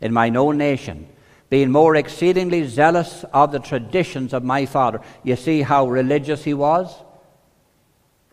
in 0.00 0.12
mine 0.12 0.36
own 0.36 0.56
nation, 0.56 1.06
being 1.50 1.70
more 1.70 1.94
exceedingly 1.96 2.66
zealous 2.66 3.24
of 3.34 3.52
the 3.52 3.58
traditions 3.58 4.32
of 4.32 4.42
my 4.42 4.66
father. 4.66 5.00
You 5.22 5.36
see 5.36 5.62
how 5.62 5.88
religious 5.88 6.44
he 6.44 6.54
was? 6.54 6.94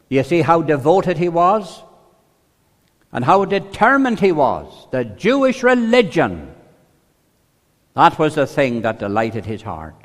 You 0.10 0.24
see 0.24 0.42
how 0.42 0.62
devoted 0.62 1.18
he 1.18 1.30
was? 1.30 1.84
And 3.12 3.26
how 3.26 3.46
determined 3.46 4.20
he 4.20 4.32
was. 4.32 4.88
The 4.92 5.04
Jewish 5.04 5.64
religion. 5.64 6.54
That 7.98 8.20
was 8.20 8.36
the 8.36 8.46
thing 8.46 8.84
that 8.84 9.00
delighted 9.00 9.48
his 9.48 9.64
heart. 9.64 9.96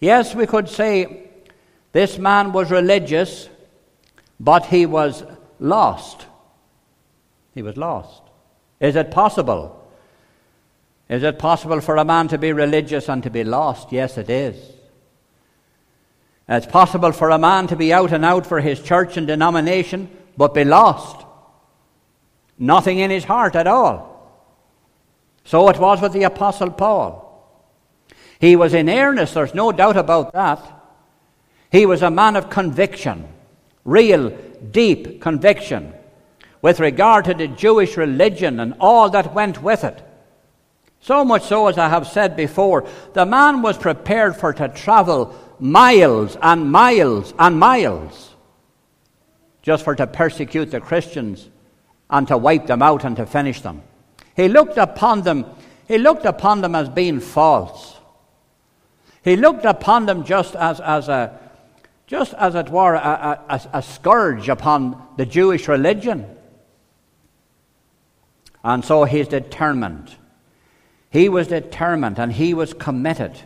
Yes, 0.00 0.34
we 0.34 0.44
could 0.44 0.68
say 0.68 1.28
this 1.92 2.18
man 2.18 2.52
was 2.52 2.72
religious, 2.72 3.48
but 4.40 4.66
he 4.66 4.84
was 4.84 5.22
lost. 5.60 6.26
He 7.54 7.62
was 7.62 7.76
lost. 7.76 8.22
Is 8.80 8.96
it 8.96 9.12
possible? 9.12 9.88
Is 11.08 11.22
it 11.22 11.38
possible 11.38 11.80
for 11.80 11.96
a 11.96 12.04
man 12.04 12.26
to 12.26 12.38
be 12.38 12.52
religious 12.52 13.08
and 13.08 13.22
to 13.22 13.30
be 13.30 13.44
lost? 13.44 13.92
Yes, 13.92 14.18
it 14.18 14.28
is. 14.28 14.56
It's 16.48 16.66
possible 16.66 17.12
for 17.12 17.30
a 17.30 17.38
man 17.38 17.68
to 17.68 17.76
be 17.76 17.92
out 17.92 18.10
and 18.10 18.24
out 18.24 18.48
for 18.48 18.60
his 18.60 18.82
church 18.82 19.16
and 19.16 19.28
denomination, 19.28 20.10
but 20.36 20.54
be 20.54 20.64
lost. 20.64 21.24
Nothing 22.58 22.98
in 22.98 23.12
his 23.12 23.22
heart 23.22 23.54
at 23.54 23.68
all. 23.68 24.13
So 25.44 25.68
it 25.68 25.78
was 25.78 26.00
with 26.00 26.12
the 26.12 26.24
Apostle 26.24 26.70
Paul. 26.70 27.20
He 28.40 28.56
was 28.56 28.74
in 28.74 28.88
earnest, 28.88 29.34
there's 29.34 29.54
no 29.54 29.72
doubt 29.72 29.96
about 29.96 30.32
that. 30.32 30.60
He 31.70 31.86
was 31.86 32.02
a 32.02 32.10
man 32.10 32.36
of 32.36 32.50
conviction, 32.50 33.28
real, 33.84 34.30
deep 34.70 35.20
conviction, 35.20 35.92
with 36.62 36.80
regard 36.80 37.26
to 37.26 37.34
the 37.34 37.48
Jewish 37.48 37.96
religion 37.96 38.60
and 38.60 38.74
all 38.80 39.10
that 39.10 39.34
went 39.34 39.62
with 39.62 39.84
it. 39.84 40.02
So 41.00 41.24
much 41.24 41.44
so, 41.44 41.68
as 41.68 41.76
I 41.76 41.88
have 41.88 42.06
said 42.06 42.36
before, 42.36 42.88
the 43.12 43.26
man 43.26 43.60
was 43.60 43.76
prepared 43.76 44.36
for 44.36 44.54
to 44.54 44.68
travel 44.68 45.34
miles 45.60 46.36
and 46.40 46.72
miles 46.72 47.34
and 47.38 47.58
miles 47.58 48.34
just 49.64 49.82
for 49.82 49.94
to 49.94 50.06
persecute 50.06 50.70
the 50.70 50.80
Christians 50.80 51.48
and 52.10 52.28
to 52.28 52.36
wipe 52.36 52.66
them 52.66 52.82
out 52.82 53.04
and 53.04 53.16
to 53.16 53.24
finish 53.24 53.62
them. 53.62 53.82
He 54.34 54.48
looked 54.48 54.76
upon 54.76 55.22
them, 55.22 55.46
he 55.86 55.98
looked 55.98 56.24
upon 56.24 56.60
them 56.60 56.74
as 56.74 56.88
being 56.88 57.20
false. 57.20 57.96
He 59.22 59.36
looked 59.36 59.64
upon 59.64 60.06
them 60.06 60.24
just 60.24 60.54
as, 60.56 60.80
as 60.80 61.08
a 61.08 61.38
just 62.06 62.34
as 62.34 62.54
it 62.54 62.68
were 62.68 62.94
a, 62.94 63.40
a, 63.48 63.60
a 63.78 63.82
scourge 63.82 64.50
upon 64.50 65.02
the 65.16 65.24
Jewish 65.24 65.68
religion. 65.68 66.26
And 68.62 68.84
so 68.84 69.04
he's 69.04 69.28
determined. 69.28 70.14
He 71.10 71.30
was 71.30 71.48
determined 71.48 72.18
and 72.18 72.32
he 72.32 72.52
was 72.52 72.74
committed 72.74 73.40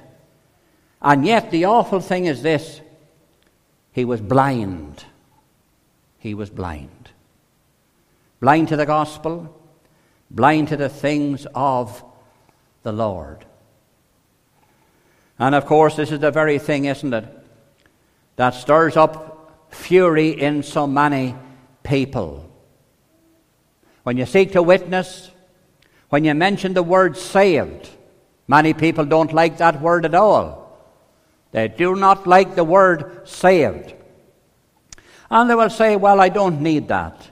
and 1.01 1.25
yet, 1.25 1.51
the 1.51 1.65
awful 1.67 2.01
thing 2.01 2.25
is 2.25 2.43
this 2.43 2.81
he 3.93 4.05
was 4.05 4.21
blind. 4.21 5.05
He 6.19 6.35
was 6.35 6.51
blind. 6.51 7.11
Blind 8.41 8.69
to 8.69 8.77
the 8.77 8.87
gospel, 8.87 9.58
blind 10.31 10.69
to 10.69 10.77
the 10.77 10.89
things 10.89 11.47
of 11.55 12.05
the 12.83 12.93
Lord. 12.93 13.45
And 15.39 15.55
of 15.55 15.67
course, 15.67 15.97
this 15.97 16.11
is 16.11 16.21
the 16.21 16.31
very 16.31 16.59
thing, 16.59 16.87
isn't 16.87 17.15
it, 17.15 17.25
that 18.37 18.55
stirs 18.55 18.97
up 18.97 19.69
fury 19.71 20.31
in 20.31 20.63
so 20.63 20.87
many 20.87 21.35
people. 21.83 22.51
When 24.03 24.17
you 24.17 24.27
seek 24.27 24.53
to 24.53 24.63
witness, 24.63 25.31
when 26.09 26.25
you 26.25 26.35
mention 26.35 26.73
the 26.73 26.83
word 26.83 27.17
saved, 27.17 27.91
many 28.47 28.75
people 28.75 29.05
don't 29.05 29.33
like 29.33 29.59
that 29.59 29.81
word 29.81 30.05
at 30.05 30.15
all. 30.15 30.79
They 31.51 31.69
do 31.69 31.95
not 31.95 32.27
like 32.27 32.55
the 32.55 32.65
word 32.65 33.29
saved. 33.29 33.95
And 35.31 35.49
they 35.49 35.55
will 35.55 35.71
say, 35.71 35.97
Well, 35.97 36.21
I 36.21 36.29
don't 36.29 36.61
need 36.61 36.89
that. 36.89 37.29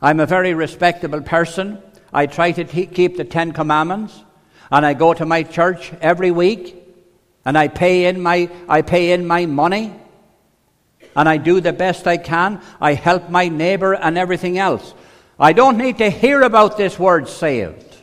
I'm 0.00 0.20
a 0.20 0.26
very 0.26 0.54
respectable 0.54 1.22
person. 1.22 1.82
I 2.12 2.26
try 2.26 2.52
to 2.52 2.64
keep 2.64 3.16
the 3.16 3.24
Ten 3.24 3.52
Commandments, 3.52 4.22
and 4.70 4.86
I 4.86 4.94
go 4.94 5.12
to 5.12 5.26
my 5.26 5.42
church 5.42 5.92
every 6.00 6.30
week, 6.30 6.76
and 7.44 7.58
I 7.58 7.68
pay 7.68 8.06
in 8.06 8.20
my, 8.22 8.50
I 8.68 8.82
pay 8.82 9.12
in 9.12 9.26
my 9.26 9.46
money, 9.46 9.92
and 11.16 11.28
I 11.28 11.36
do 11.36 11.60
the 11.60 11.72
best 11.72 12.06
I 12.06 12.16
can. 12.16 12.60
I 12.80 12.94
help 12.94 13.28
my 13.28 13.48
neighbor 13.48 13.94
and 13.94 14.16
everything 14.16 14.58
else. 14.58 14.94
I 15.38 15.52
don't 15.52 15.78
need 15.78 15.98
to 15.98 16.10
hear 16.10 16.42
about 16.42 16.76
this 16.76 16.98
word 16.98 17.28
saved. 17.28 17.96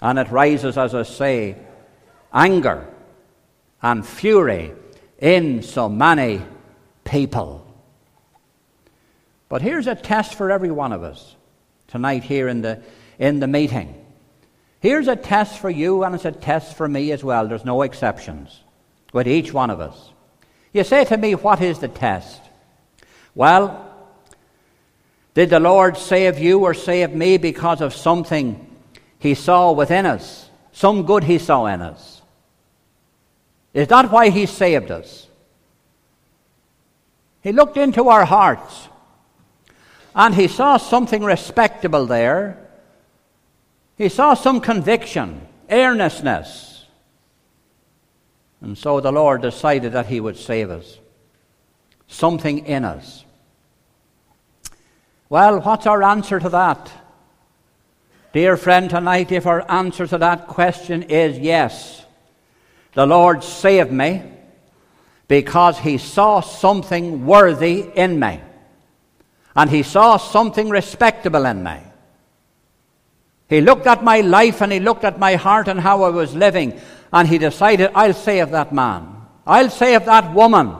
And 0.00 0.18
it 0.18 0.30
rises, 0.30 0.76
as 0.76 0.94
I 0.94 1.02
say, 1.04 1.56
anger 2.32 2.86
and 3.82 4.06
fury 4.06 4.72
in 5.18 5.62
so 5.62 5.88
many 5.88 6.42
people. 7.04 7.63
But 9.48 9.62
here's 9.62 9.86
a 9.86 9.94
test 9.94 10.34
for 10.34 10.50
every 10.50 10.70
one 10.70 10.92
of 10.92 11.02
us 11.02 11.36
tonight 11.88 12.24
here 12.24 12.48
in 12.48 12.62
the, 12.62 12.82
in 13.18 13.40
the 13.40 13.46
meeting. 13.46 13.94
Here's 14.80 15.08
a 15.08 15.16
test 15.16 15.58
for 15.58 15.70
you, 15.70 16.04
and 16.04 16.14
it's 16.14 16.24
a 16.24 16.32
test 16.32 16.76
for 16.76 16.88
me 16.88 17.12
as 17.12 17.24
well. 17.24 17.46
There's 17.46 17.64
no 17.64 17.82
exceptions 17.82 18.60
with 19.12 19.26
each 19.26 19.52
one 19.52 19.70
of 19.70 19.80
us. 19.80 20.10
You 20.72 20.84
say 20.84 21.04
to 21.04 21.16
me, 21.16 21.34
What 21.34 21.62
is 21.62 21.78
the 21.78 21.88
test? 21.88 22.42
Well, 23.34 23.90
did 25.34 25.50
the 25.50 25.60
Lord 25.60 25.96
save 25.96 26.38
you 26.38 26.60
or 26.60 26.74
save 26.74 27.14
me 27.14 27.38
because 27.38 27.80
of 27.80 27.94
something 27.94 28.70
He 29.18 29.34
saw 29.34 29.72
within 29.72 30.06
us? 30.06 30.48
Some 30.72 31.04
good 31.06 31.24
He 31.24 31.38
saw 31.38 31.66
in 31.66 31.80
us? 31.80 32.22
Is 33.72 33.88
that 33.88 34.10
why 34.10 34.30
He 34.30 34.46
saved 34.46 34.90
us? 34.90 35.26
He 37.42 37.52
looked 37.52 37.76
into 37.76 38.08
our 38.08 38.24
hearts 38.24 38.88
and 40.14 40.34
He 40.34 40.48
saw 40.48 40.76
something 40.76 41.22
respectable 41.22 42.06
there. 42.06 42.58
He 43.96 44.08
saw 44.08 44.34
some 44.34 44.60
conviction, 44.60 45.46
earnestness. 45.70 46.86
And 48.60 48.76
so 48.78 49.00
the 49.00 49.12
Lord 49.12 49.42
decided 49.42 49.92
that 49.92 50.06
He 50.06 50.20
would 50.20 50.36
save 50.36 50.70
us. 50.70 50.98
Something 52.06 52.66
in 52.66 52.84
us. 52.84 53.24
Well, 55.28 55.60
what's 55.60 55.86
our 55.86 56.02
answer 56.02 56.38
to 56.38 56.48
that? 56.50 56.92
Dear 58.32 58.56
friend, 58.56 58.90
tonight, 58.90 59.32
if 59.32 59.46
our 59.46 59.68
answer 59.70 60.06
to 60.06 60.18
that 60.18 60.48
question 60.48 61.04
is 61.04 61.38
yes, 61.38 62.04
the 62.92 63.06
Lord 63.06 63.44
saved 63.44 63.92
me 63.92 64.22
because 65.28 65.78
he 65.78 65.98
saw 65.98 66.40
something 66.40 67.26
worthy 67.26 67.88
in 67.94 68.18
me. 68.18 68.40
And 69.56 69.70
he 69.70 69.82
saw 69.82 70.16
something 70.16 70.68
respectable 70.68 71.44
in 71.46 71.62
me. 71.62 71.78
He 73.48 73.60
looked 73.60 73.86
at 73.86 74.02
my 74.02 74.20
life 74.20 74.62
and 74.62 74.72
he 74.72 74.80
looked 74.80 75.04
at 75.04 75.18
my 75.18 75.36
heart 75.36 75.68
and 75.68 75.78
how 75.78 76.02
I 76.02 76.08
was 76.08 76.34
living. 76.34 76.80
And 77.12 77.28
he 77.28 77.38
decided, 77.38 77.90
I'll 77.94 78.14
save 78.14 78.50
that 78.50 78.72
man. 78.72 79.14
I'll 79.46 79.70
save 79.70 80.06
that 80.06 80.32
woman. 80.34 80.74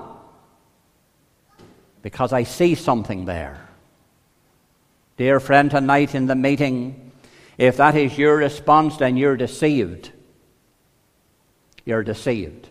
Because 2.02 2.32
I 2.32 2.42
see 2.42 2.74
something 2.74 3.26
there. 3.26 3.68
Dear 5.16 5.38
friend, 5.38 5.70
tonight 5.70 6.14
in 6.14 6.26
the 6.26 6.34
meeting, 6.34 7.12
if 7.56 7.76
that 7.76 7.94
is 7.94 8.18
your 8.18 8.36
response, 8.36 8.96
then 8.96 9.16
you're 9.16 9.36
deceived 9.36 10.10
you're 11.84 12.02
deceived. 12.02 12.68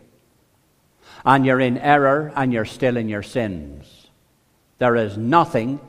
And 1.26 1.46
you're 1.46 1.60
in 1.60 1.78
error 1.78 2.32
and 2.36 2.52
you're 2.52 2.66
still 2.66 2.98
in 2.98 3.10
your 3.10 3.24
sins. 3.24 4.08
There 4.78 4.96
is 4.96 5.18
nothing 5.18 5.80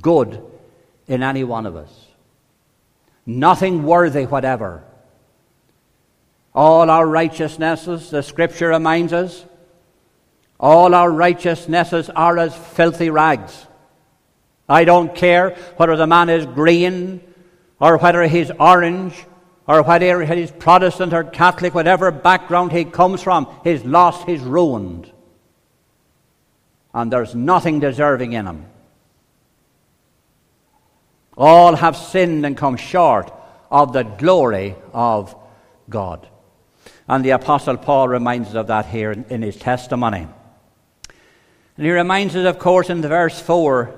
good 0.00 0.42
in 1.06 1.22
any 1.22 1.44
one 1.44 1.66
of 1.66 1.76
us. 1.76 1.90
Nothing 3.26 3.82
worthy 3.84 4.24
whatever. 4.24 4.84
All 6.54 6.90
our 6.90 7.06
righteousnesses, 7.06 8.10
the 8.10 8.22
scripture 8.22 8.68
reminds 8.68 9.12
us, 9.12 9.44
all 10.58 10.94
our 10.94 11.10
righteousnesses 11.10 12.10
are 12.10 12.38
as 12.38 12.54
filthy 12.54 13.08
rags. 13.08 13.66
I 14.68 14.84
don't 14.84 15.14
care 15.14 15.50
whether 15.76 15.96
the 15.96 16.06
man 16.06 16.28
is 16.28 16.46
green 16.46 17.22
or 17.80 17.98
whether 17.98 18.22
he's 18.28 18.50
orange 18.50 19.14
or 19.66 19.82
whether 19.82 20.24
he's 20.24 20.50
Protestant 20.50 21.12
or 21.12 21.24
Catholic, 21.24 21.74
whatever 21.74 22.10
background 22.10 22.72
he 22.72 22.84
comes 22.84 23.22
from, 23.22 23.46
he's 23.64 23.84
lost, 23.84 24.26
he's 24.26 24.40
ruined. 24.40 25.10
And 26.92 27.12
there's 27.12 27.34
nothing 27.34 27.80
deserving 27.80 28.32
in 28.32 28.46
him. 28.46 28.66
All 31.40 31.74
have 31.74 31.96
sinned 31.96 32.44
and 32.44 32.54
come 32.54 32.76
short 32.76 33.32
of 33.70 33.94
the 33.94 34.02
glory 34.02 34.76
of 34.92 35.34
God. 35.88 36.28
And 37.08 37.24
the 37.24 37.30
Apostle 37.30 37.78
Paul 37.78 38.08
reminds 38.08 38.50
us 38.50 38.56
of 38.56 38.66
that 38.66 38.84
here 38.84 39.10
in, 39.10 39.24
in 39.30 39.40
his 39.40 39.56
testimony. 39.56 40.28
And 41.78 41.86
he 41.86 41.90
reminds 41.90 42.36
us, 42.36 42.46
of 42.46 42.58
course, 42.58 42.90
in 42.90 43.00
the 43.00 43.08
verse 43.08 43.40
4, 43.40 43.90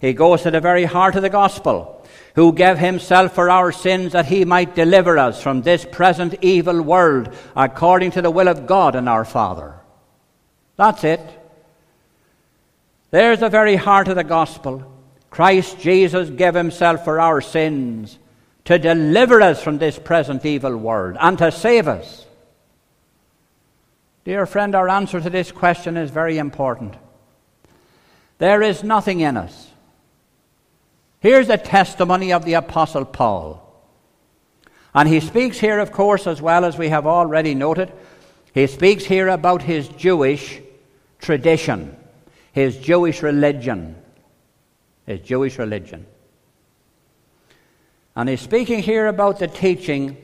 he 0.00 0.14
goes 0.14 0.42
to 0.42 0.50
the 0.50 0.60
very 0.60 0.84
heart 0.84 1.14
of 1.14 1.22
the 1.22 1.30
gospel, 1.30 2.04
who 2.34 2.52
gave 2.52 2.78
himself 2.78 3.36
for 3.36 3.48
our 3.48 3.70
sins 3.70 4.12
that 4.12 4.26
he 4.26 4.44
might 4.44 4.74
deliver 4.74 5.16
us 5.16 5.40
from 5.40 5.62
this 5.62 5.84
present 5.84 6.34
evil 6.42 6.82
world 6.82 7.32
according 7.54 8.10
to 8.10 8.22
the 8.22 8.32
will 8.32 8.48
of 8.48 8.66
God 8.66 8.96
and 8.96 9.08
our 9.08 9.24
Father. 9.24 9.74
That's 10.74 11.04
it. 11.04 11.20
There's 13.12 13.38
the 13.38 13.48
very 13.48 13.76
heart 13.76 14.08
of 14.08 14.16
the 14.16 14.24
gospel. 14.24 14.99
Christ 15.30 15.78
Jesus 15.78 16.28
gave 16.28 16.54
himself 16.54 17.04
for 17.04 17.20
our 17.20 17.40
sins 17.40 18.18
to 18.64 18.78
deliver 18.78 19.40
us 19.40 19.62
from 19.62 19.78
this 19.78 19.98
present 19.98 20.44
evil 20.44 20.76
world 20.76 21.16
and 21.18 21.38
to 21.38 21.50
save 21.50 21.88
us. 21.88 22.26
Dear 24.24 24.44
friend, 24.44 24.74
our 24.74 24.88
answer 24.88 25.20
to 25.20 25.30
this 25.30 25.50
question 25.50 25.96
is 25.96 26.10
very 26.10 26.38
important. 26.38 26.94
There 28.38 28.62
is 28.62 28.84
nothing 28.84 29.20
in 29.20 29.36
us. 29.36 29.70
Here's 31.20 31.48
the 31.48 31.58
testimony 31.58 32.32
of 32.32 32.44
the 32.44 32.54
Apostle 32.54 33.04
Paul. 33.04 33.66
And 34.94 35.08
he 35.08 35.20
speaks 35.20 35.58
here, 35.58 35.78
of 35.78 35.92
course, 35.92 36.26
as 36.26 36.42
well 36.42 36.64
as 36.64 36.76
we 36.76 36.88
have 36.88 37.06
already 37.06 37.54
noted, 37.54 37.92
he 38.52 38.66
speaks 38.66 39.04
here 39.04 39.28
about 39.28 39.62
his 39.62 39.88
Jewish 39.88 40.60
tradition, 41.20 41.96
his 42.52 42.76
Jewish 42.76 43.22
religion. 43.22 43.99
His 45.10 45.20
Jewish 45.22 45.58
religion. 45.58 46.06
And 48.14 48.28
he's 48.28 48.40
speaking 48.40 48.80
here 48.80 49.08
about 49.08 49.40
the 49.40 49.48
teaching 49.48 50.16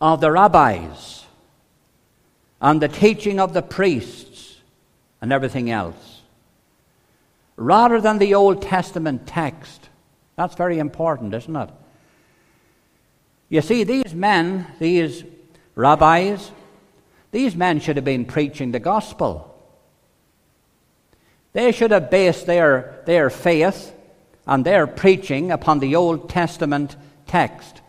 of 0.00 0.20
the 0.20 0.30
rabbis 0.30 1.24
and 2.60 2.80
the 2.80 2.86
teaching 2.86 3.40
of 3.40 3.52
the 3.52 3.60
priests 3.60 4.58
and 5.20 5.32
everything 5.32 5.72
else 5.72 6.20
rather 7.56 8.00
than 8.00 8.18
the 8.18 8.32
Old 8.32 8.62
Testament 8.62 9.26
text. 9.26 9.88
That's 10.36 10.54
very 10.54 10.78
important, 10.78 11.34
isn't 11.34 11.56
it? 11.56 11.70
You 13.48 13.60
see, 13.60 13.82
these 13.82 14.14
men, 14.14 14.68
these 14.78 15.24
rabbis, 15.74 16.52
these 17.32 17.56
men 17.56 17.80
should 17.80 17.96
have 17.96 18.04
been 18.04 18.24
preaching 18.24 18.70
the 18.70 18.78
gospel. 18.78 19.51
They 21.52 21.72
should 21.72 21.90
have 21.90 22.10
based 22.10 22.46
their, 22.46 23.02
their 23.06 23.30
faith 23.30 23.94
and 24.46 24.64
their 24.64 24.86
preaching 24.86 25.52
upon 25.52 25.78
the 25.78 25.96
Old 25.96 26.28
Testament 26.28 26.96
text. 27.26 27.80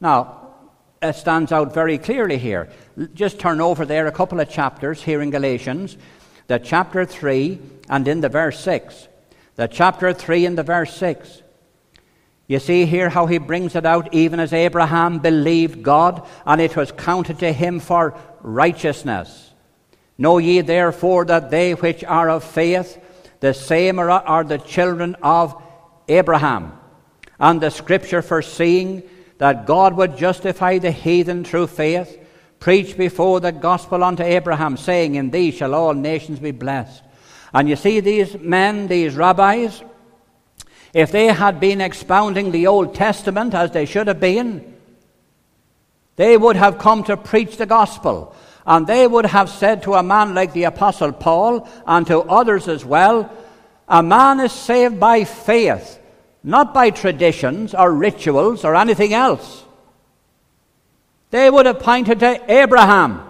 Now, 0.00 0.54
it 1.02 1.14
stands 1.14 1.52
out 1.52 1.72
very 1.72 1.98
clearly 1.98 2.38
here. 2.38 2.68
Just 3.14 3.38
turn 3.38 3.60
over 3.60 3.84
there 3.86 4.06
a 4.06 4.12
couple 4.12 4.40
of 4.40 4.50
chapters 4.50 5.02
here 5.02 5.22
in 5.22 5.30
Galatians, 5.30 5.96
the 6.46 6.58
chapter 6.58 7.04
3 7.04 7.58
and 7.88 8.06
in 8.08 8.20
the 8.20 8.28
verse 8.28 8.58
6. 8.60 9.08
The 9.56 9.66
chapter 9.66 10.12
3 10.12 10.46
and 10.46 10.58
the 10.58 10.62
verse 10.62 10.94
6. 10.96 11.42
You 12.46 12.58
see 12.58 12.84
here 12.84 13.08
how 13.08 13.26
he 13.26 13.38
brings 13.38 13.76
it 13.76 13.86
out, 13.86 14.12
even 14.12 14.40
as 14.40 14.52
Abraham 14.52 15.20
believed 15.20 15.82
God, 15.82 16.26
and 16.44 16.60
it 16.60 16.74
was 16.74 16.90
counted 16.90 17.38
to 17.38 17.52
him 17.52 17.78
for 17.78 18.14
righteousness. 18.40 19.49
Know 20.20 20.36
ye 20.36 20.60
therefore 20.60 21.24
that 21.24 21.50
they 21.50 21.72
which 21.72 22.04
are 22.04 22.28
of 22.28 22.44
faith, 22.44 22.98
the 23.40 23.54
same 23.54 23.98
are, 23.98 24.10
are 24.10 24.44
the 24.44 24.58
children 24.58 25.16
of 25.22 25.60
Abraham. 26.08 26.78
And 27.38 27.58
the 27.58 27.70
scripture 27.70 28.20
foreseeing 28.20 29.02
that 29.38 29.64
God 29.64 29.96
would 29.96 30.18
justify 30.18 30.76
the 30.76 30.90
heathen 30.90 31.42
through 31.42 31.68
faith, 31.68 32.18
preached 32.58 32.98
before 32.98 33.40
the 33.40 33.50
gospel 33.50 34.04
unto 34.04 34.22
Abraham, 34.22 34.76
saying, 34.76 35.14
In 35.14 35.30
thee 35.30 35.50
shall 35.50 35.74
all 35.74 35.94
nations 35.94 36.38
be 36.38 36.50
blessed. 36.50 37.02
And 37.54 37.66
you 37.66 37.76
see, 37.76 38.00
these 38.00 38.38
men, 38.38 38.88
these 38.88 39.16
rabbis, 39.16 39.82
if 40.92 41.10
they 41.10 41.28
had 41.28 41.60
been 41.60 41.80
expounding 41.80 42.50
the 42.50 42.66
Old 42.66 42.94
Testament 42.94 43.54
as 43.54 43.70
they 43.70 43.86
should 43.86 44.06
have 44.06 44.20
been, 44.20 44.76
they 46.16 46.36
would 46.36 46.56
have 46.56 46.76
come 46.76 47.04
to 47.04 47.16
preach 47.16 47.56
the 47.56 47.64
gospel. 47.64 48.36
And 48.66 48.86
they 48.86 49.06
would 49.06 49.26
have 49.26 49.48
said 49.48 49.82
to 49.84 49.94
a 49.94 50.02
man 50.02 50.34
like 50.34 50.52
the 50.52 50.64
Apostle 50.64 51.12
Paul 51.12 51.68
and 51.86 52.06
to 52.06 52.20
others 52.20 52.68
as 52.68 52.84
well, 52.84 53.30
a 53.88 54.02
man 54.02 54.40
is 54.40 54.52
saved 54.52 55.00
by 55.00 55.24
faith, 55.24 55.98
not 56.44 56.72
by 56.72 56.90
traditions 56.90 57.74
or 57.74 57.92
rituals 57.92 58.64
or 58.64 58.76
anything 58.76 59.14
else. 59.14 59.64
They 61.30 61.48
would 61.48 61.66
have 61.66 61.80
pointed 61.80 62.20
to 62.20 62.52
Abraham. 62.52 63.22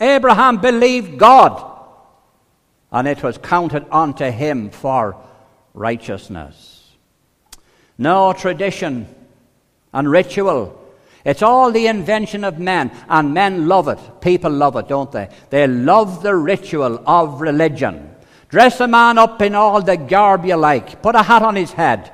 Abraham 0.00 0.58
believed 0.58 1.18
God 1.18 1.68
and 2.90 3.06
it 3.06 3.22
was 3.22 3.38
counted 3.38 3.86
unto 3.90 4.24
him 4.24 4.70
for 4.70 5.16
righteousness. 5.74 6.96
No 7.98 8.32
tradition 8.32 9.12
and 9.92 10.10
ritual. 10.10 10.80
It's 11.24 11.42
all 11.42 11.72
the 11.72 11.86
invention 11.86 12.44
of 12.44 12.58
men, 12.58 12.90
and 13.08 13.34
men 13.34 13.68
love 13.68 13.88
it. 13.88 13.98
People 14.20 14.52
love 14.52 14.76
it, 14.76 14.88
don't 14.88 15.10
they? 15.10 15.28
They 15.50 15.66
love 15.66 16.22
the 16.22 16.34
ritual 16.34 17.02
of 17.06 17.40
religion. 17.40 18.14
Dress 18.48 18.80
a 18.80 18.88
man 18.88 19.18
up 19.18 19.42
in 19.42 19.54
all 19.54 19.82
the 19.82 19.96
garb 19.96 20.46
you 20.46 20.56
like, 20.56 21.02
put 21.02 21.14
a 21.14 21.22
hat 21.22 21.42
on 21.42 21.56
his 21.56 21.72
head, 21.72 22.12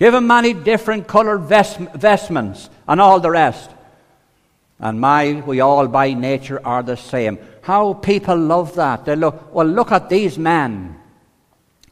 give 0.00 0.14
him 0.14 0.26
many 0.26 0.52
different 0.52 1.06
coloured 1.06 1.42
vest- 1.42 1.78
vestments, 1.94 2.70
and 2.88 3.00
all 3.00 3.20
the 3.20 3.30
rest. 3.30 3.70
And 4.78 5.00
my, 5.00 5.42
we 5.46 5.60
all 5.60 5.86
by 5.88 6.12
nature 6.12 6.60
are 6.64 6.82
the 6.82 6.96
same. 6.96 7.38
How 7.62 7.94
people 7.94 8.36
love 8.36 8.74
that. 8.74 9.04
They 9.04 9.16
look, 9.16 9.54
well, 9.54 9.66
look 9.66 9.90
at 9.90 10.08
these 10.08 10.38
men. 10.38 11.00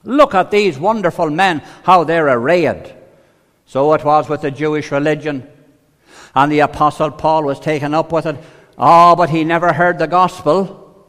Look 0.03 0.35
at 0.35 0.51
these 0.51 0.79
wonderful 0.79 1.31
men, 1.31 1.61
how 1.83 2.05
they're 2.05 2.29
arrayed. 2.29 2.95
So 3.65 3.95
it 3.95 4.05
was 4.05 4.29
with 4.29 4.43
the 4.43 4.51
Jewish 4.51 4.93
religion. 4.93 5.49
And 6.35 6.51
the 6.51 6.61
Apostle 6.61 7.11
Paul 7.11 7.45
was 7.45 7.61
taken 7.61 7.95
up 7.95 8.13
with 8.13 8.27
it. 8.27 8.37
Oh, 8.77 9.15
but 9.15 9.31
he 9.31 9.45
never 9.45 9.73
heard 9.73 9.99
the 9.99 10.07
gospel 10.07 11.07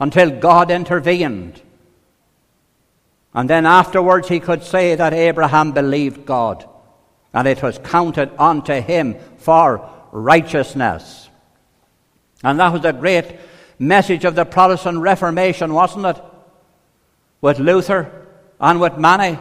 until 0.00 0.30
God 0.30 0.70
intervened. 0.70 1.62
And 3.34 3.48
then 3.48 3.66
afterwards 3.66 4.28
he 4.28 4.40
could 4.40 4.62
say 4.62 4.94
that 4.94 5.12
Abraham 5.12 5.72
believed 5.72 6.26
God, 6.26 6.68
and 7.32 7.46
it 7.46 7.62
was 7.62 7.78
counted 7.78 8.30
unto 8.38 8.80
him 8.80 9.16
for 9.36 9.88
righteousness. 10.10 11.28
And 12.42 12.58
that 12.58 12.72
was 12.72 12.82
the 12.82 12.92
great 12.92 13.26
message 13.78 14.24
of 14.24 14.34
the 14.34 14.44
Protestant 14.44 14.98
Reformation, 14.98 15.72
wasn't 15.72 16.06
it? 16.06 16.22
With 17.40 17.58
Luther 17.58 18.26
and 18.58 18.80
with 18.80 18.96
many. 18.96 19.38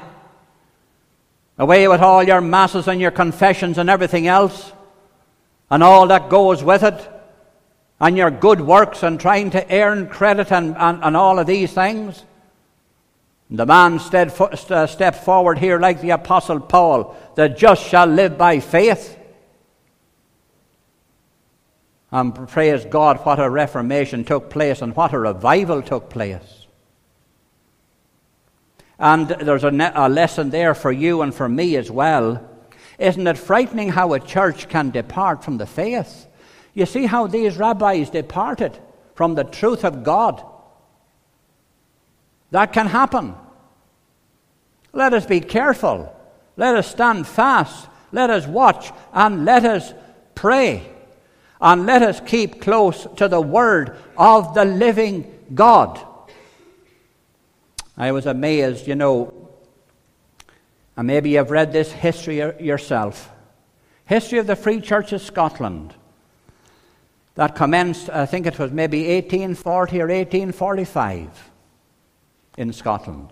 Away 1.58 1.88
with 1.88 2.02
all 2.02 2.22
your 2.22 2.42
masses 2.42 2.88
and 2.88 3.02
your 3.02 3.12
confessions 3.12 3.80
and 3.80 3.90
everything 3.90 4.28
else, 4.28 4.72
and 5.70 5.84
all 5.84 6.08
that 6.08 6.30
goes 6.30 6.64
with 6.64 6.84
it, 6.84 7.10
and 8.00 8.16
your 8.16 8.32
good 8.32 8.62
works 8.62 9.04
and 9.04 9.20
trying 9.20 9.50
to 9.52 9.74
earn 9.74 10.08
credit 10.08 10.52
and, 10.52 10.78
and, 10.78 11.04
and 11.04 11.18
all 11.18 11.40
of 11.40 11.48
these 11.48 11.74
things. 11.74 12.24
The 13.50 13.66
man 13.66 14.00
uh, 14.00 14.88
stepped 14.88 15.24
forward 15.24 15.58
here 15.58 15.80
like 15.80 16.02
the 16.02 16.10
Apostle 16.12 16.60
Paul 16.60 17.16
the 17.36 17.48
just 17.48 17.86
shall 17.86 18.08
live 18.08 18.38
by 18.38 18.60
faith. 18.60 19.18
And 22.12 22.48
praise 22.48 22.84
God, 22.86 23.18
what 23.26 23.40
a 23.40 23.50
reformation 23.50 24.26
took 24.26 24.50
place 24.50 24.82
and 24.82 24.96
what 24.96 25.14
a 25.14 25.20
revival 25.20 25.82
took 25.82 26.10
place. 26.10 26.66
And 29.00 29.28
there's 29.28 29.64
a, 29.64 29.72
ne- 29.72 29.92
a, 29.94 30.10
lesson 30.10 30.50
there 30.50 30.74
for 30.74 30.92
you 30.92 31.22
and 31.22 31.34
for 31.34 31.48
me 31.48 31.76
as 31.76 31.92
well. 31.92 32.50
Isn't 32.98 33.28
it 33.28 33.38
frightening 33.38 33.90
how 33.90 34.14
a 34.14 34.20
church 34.20 34.70
can 34.70 34.90
depart 34.90 35.44
from 35.44 35.58
the 35.58 35.66
faith? 35.66 36.28
You 36.74 36.86
see 36.86 37.06
how 37.06 37.28
these 37.28 37.58
rabbis 37.58 38.10
departed 38.10 38.78
from 39.16 39.36
the 39.36 39.44
truth 39.44 39.84
of 39.84 40.04
God. 40.04 40.44
That 42.52 42.74
can 42.74 42.88
happen. 42.88 43.36
Let 44.94 45.14
us 45.14 45.26
be 45.26 45.42
careful. 45.42 46.14
Let 46.56 46.76
us 46.76 46.90
stand 46.90 47.28
fast. 47.28 47.88
Let 48.12 48.30
us 48.30 48.48
watch 48.48 48.92
and 49.14 49.46
let 49.46 49.66
us 49.66 49.94
pray. 50.34 50.90
And 51.60 51.86
let 51.86 52.02
us 52.04 52.20
keep 52.26 52.62
close 52.62 53.08
to 53.18 53.28
the 53.28 53.42
word 53.42 53.98
of 54.18 54.54
the 54.54 54.66
living 54.66 55.40
God. 55.54 56.00
I 57.98 58.12
was 58.12 58.28
amazed, 58.28 58.88
you 58.88 58.96
know, 58.96 59.34
and 60.98 61.06
maybe 61.06 61.30
you've 61.30 61.52
read 61.52 61.72
this 61.72 61.92
history 61.92 62.38
yourself. 62.38 63.30
History 64.06 64.40
of 64.40 64.48
the 64.48 64.56
Free 64.56 64.82
Church 64.82 65.14
of 65.14 65.22
Scotland 65.22 65.94
that 67.36 67.56
commenced, 67.56 68.10
I 68.10 68.26
think 68.26 68.48
it 68.48 68.58
was 68.58 68.72
maybe 68.72 69.02
1840 69.02 70.02
or 70.02 70.08
1845 70.08 71.52
in 72.58 72.74
Scotland. 72.74 73.30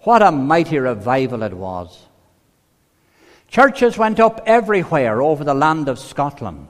What 0.00 0.22
a 0.22 0.32
mighty 0.32 0.78
revival 0.78 1.44
it 1.44 1.52
was. 1.52 2.06
Churches 3.48 3.96
went 3.96 4.18
up 4.18 4.42
everywhere 4.44 5.22
over 5.22 5.44
the 5.44 5.54
land 5.54 5.88
of 5.88 6.00
Scotland. 6.00 6.68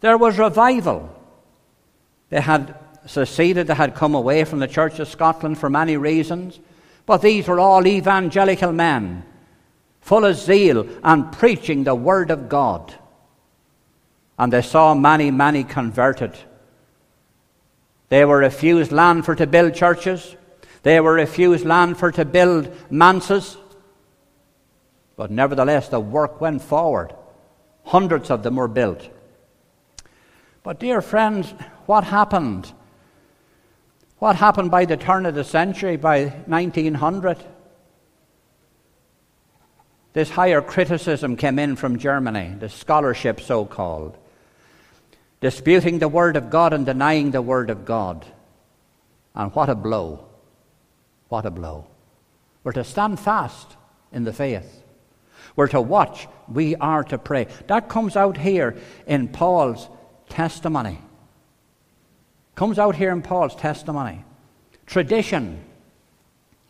There 0.00 0.16
was 0.16 0.38
revival. 0.38 1.14
They 2.30 2.40
had 2.40 2.74
seceded, 3.04 3.66
they 3.66 3.74
had 3.74 3.94
come 3.94 4.14
away 4.14 4.44
from 4.44 4.60
the 4.60 4.66
Church 4.66 4.98
of 4.98 5.08
Scotland 5.08 5.58
for 5.58 5.68
many 5.68 5.98
reasons, 5.98 6.58
but 7.06 7.22
these 7.22 7.48
were 7.48 7.60
all 7.60 7.86
evangelical 7.86 8.72
men, 8.72 9.24
full 10.00 10.24
of 10.24 10.36
zeal 10.36 10.88
and 11.02 11.32
preaching 11.32 11.84
the 11.84 11.94
Word 11.94 12.30
of 12.30 12.48
God. 12.48 12.94
And 14.38 14.52
they 14.52 14.62
saw 14.62 14.94
many, 14.94 15.30
many 15.30 15.64
converted. 15.64 16.36
They 18.08 18.24
were 18.24 18.38
refused 18.38 18.92
land 18.92 19.24
for 19.24 19.34
to 19.34 19.46
build 19.46 19.74
churches. 19.74 20.36
They 20.82 21.00
were 21.00 21.14
refused 21.14 21.64
land 21.64 21.96
for 21.96 22.10
to 22.12 22.24
build 22.24 22.70
manses. 22.90 23.56
But 25.16 25.30
nevertheless, 25.30 25.88
the 25.88 26.00
work 26.00 26.40
went 26.40 26.62
forward. 26.62 27.14
Hundreds 27.84 28.30
of 28.30 28.42
them 28.42 28.56
were 28.56 28.68
built. 28.68 29.08
But, 30.62 30.78
dear 30.78 31.00
friends, 31.00 31.52
what 31.86 32.04
happened? 32.04 32.72
What 34.22 34.36
happened 34.36 34.70
by 34.70 34.84
the 34.84 34.96
turn 34.96 35.26
of 35.26 35.34
the 35.34 35.42
century, 35.42 35.96
by 35.96 36.26
1900? 36.46 37.44
This 40.12 40.30
higher 40.30 40.62
criticism 40.62 41.36
came 41.36 41.58
in 41.58 41.74
from 41.74 41.98
Germany, 41.98 42.54
the 42.56 42.68
scholarship 42.68 43.40
so 43.40 43.64
called, 43.64 44.16
disputing 45.40 45.98
the 45.98 46.06
Word 46.06 46.36
of 46.36 46.50
God 46.50 46.72
and 46.72 46.86
denying 46.86 47.32
the 47.32 47.42
Word 47.42 47.68
of 47.68 47.84
God. 47.84 48.24
And 49.34 49.52
what 49.56 49.68
a 49.68 49.74
blow! 49.74 50.24
What 51.28 51.44
a 51.44 51.50
blow. 51.50 51.88
We're 52.62 52.74
to 52.74 52.84
stand 52.84 53.18
fast 53.18 53.76
in 54.12 54.22
the 54.22 54.32
faith. 54.32 54.84
We're 55.56 55.66
to 55.66 55.80
watch. 55.80 56.28
We 56.46 56.76
are 56.76 57.02
to 57.02 57.18
pray. 57.18 57.48
That 57.66 57.88
comes 57.88 58.14
out 58.14 58.36
here 58.36 58.76
in 59.04 59.30
Paul's 59.30 59.88
testimony. 60.28 61.00
Comes 62.54 62.78
out 62.78 62.96
here 62.96 63.12
in 63.12 63.22
Paul's 63.22 63.54
testimony. 63.54 64.24
Tradition. 64.86 65.64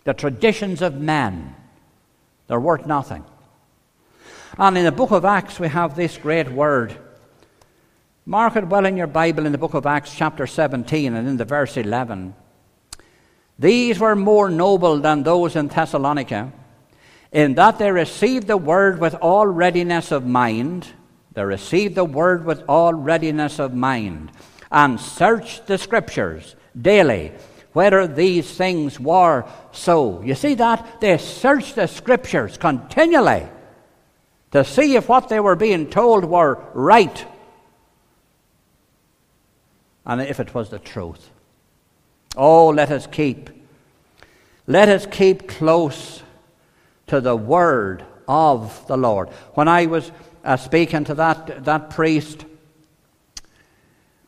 The 0.04 0.14
traditions 0.14 0.82
of 0.82 0.94
men. 0.94 1.54
They're 2.46 2.60
worth 2.60 2.86
nothing. 2.86 3.24
And 4.58 4.76
in 4.76 4.84
the 4.84 4.92
book 4.92 5.10
of 5.10 5.24
Acts, 5.24 5.58
we 5.58 5.68
have 5.68 5.96
this 5.96 6.18
great 6.18 6.50
word. 6.50 6.96
Mark 8.26 8.56
it 8.56 8.68
well 8.68 8.86
in 8.86 8.96
your 8.96 9.06
Bible 9.06 9.46
in 9.46 9.52
the 9.52 9.58
book 9.58 9.74
of 9.74 9.86
Acts, 9.86 10.14
chapter 10.14 10.46
17, 10.46 11.14
and 11.14 11.26
in 11.26 11.36
the 11.36 11.44
verse 11.44 11.76
11. 11.76 12.34
These 13.58 13.98
were 13.98 14.14
more 14.14 14.50
noble 14.50 14.98
than 14.98 15.22
those 15.22 15.56
in 15.56 15.68
Thessalonica 15.68 16.52
in 17.32 17.54
that 17.54 17.78
they 17.78 17.90
received 17.90 18.46
the 18.46 18.56
word 18.56 19.00
with 19.00 19.14
all 19.14 19.46
readiness 19.46 20.12
of 20.12 20.26
mind. 20.26 20.86
They 21.32 21.42
received 21.42 21.94
the 21.94 22.04
word 22.04 22.44
with 22.44 22.62
all 22.68 22.92
readiness 22.92 23.58
of 23.58 23.74
mind 23.74 24.30
and 24.72 24.98
searched 24.98 25.66
the 25.66 25.78
scriptures 25.78 26.56
daily 26.80 27.32
whether 27.72 28.06
these 28.06 28.50
things 28.50 28.98
were 29.00 29.46
so. 29.70 30.20
You 30.22 30.34
see 30.34 30.54
that? 30.54 31.00
They 31.00 31.16
searched 31.18 31.76
the 31.76 31.86
scriptures 31.86 32.58
continually 32.58 33.46
to 34.50 34.64
see 34.64 34.96
if 34.96 35.08
what 35.08 35.28
they 35.28 35.40
were 35.40 35.56
being 35.56 35.88
told 35.88 36.24
were 36.24 36.62
right 36.74 37.26
and 40.04 40.20
if 40.20 40.40
it 40.40 40.54
was 40.54 40.68
the 40.68 40.78
truth. 40.78 41.30
Oh, 42.36 42.68
let 42.68 42.90
us 42.90 43.06
keep, 43.06 43.50
let 44.66 44.88
us 44.88 45.06
keep 45.06 45.48
close 45.48 46.22
to 47.06 47.20
the 47.20 47.36
word 47.36 48.04
of 48.26 48.86
the 48.86 48.96
Lord. 48.96 49.28
When 49.54 49.68
I 49.68 49.86
was 49.86 50.10
uh, 50.44 50.56
speaking 50.56 51.04
to 51.04 51.14
that, 51.14 51.64
that 51.64 51.90
priest, 51.90 52.44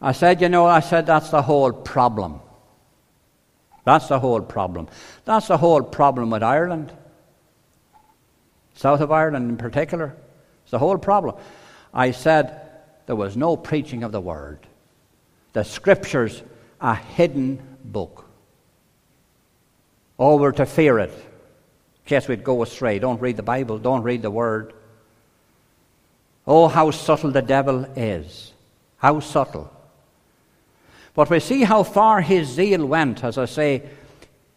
I 0.04 0.12
said, 0.12 0.40
you 0.40 0.48
know, 0.48 0.66
I 0.66 0.80
said 0.80 1.06
that's 1.06 1.30
the 1.30 1.42
whole 1.42 1.72
problem. 1.72 2.40
That's 3.84 4.08
the 4.08 4.18
whole 4.18 4.40
problem. 4.40 4.88
That's 5.24 5.48
the 5.48 5.56
whole 5.56 5.82
problem 5.82 6.30
with 6.30 6.42
Ireland. 6.42 6.92
South 8.74 9.00
of 9.00 9.10
Ireland 9.10 9.50
in 9.50 9.56
particular. 9.56 10.14
It's 10.62 10.70
the 10.70 10.78
whole 10.78 10.98
problem. 10.98 11.36
I 11.92 12.10
said 12.10 12.60
there 13.06 13.16
was 13.16 13.36
no 13.36 13.56
preaching 13.56 14.02
of 14.02 14.12
the 14.12 14.20
word. 14.20 14.66
The 15.52 15.64
scriptures, 15.64 16.42
a 16.80 16.94
hidden 16.94 17.62
book. 17.84 18.26
Oh, 20.18 20.36
we're 20.36 20.52
to 20.52 20.66
fear 20.66 20.98
it 20.98 21.12
case 22.04 22.28
we'd 22.28 22.44
go 22.44 22.62
astray. 22.62 22.98
Don't 22.98 23.20
read 23.20 23.36
the 23.36 23.42
Bible, 23.42 23.78
don't 23.78 24.02
read 24.02 24.22
the 24.22 24.30
Word. 24.30 24.74
Oh, 26.46 26.68
how 26.68 26.90
subtle 26.90 27.30
the 27.30 27.42
devil 27.42 27.84
is. 27.96 28.52
How 28.98 29.20
subtle. 29.20 29.70
But 31.14 31.30
we 31.30 31.40
see 31.40 31.62
how 31.62 31.82
far 31.82 32.20
his 32.20 32.48
zeal 32.48 32.84
went. 32.84 33.24
As 33.24 33.38
I 33.38 33.44
say, 33.44 33.82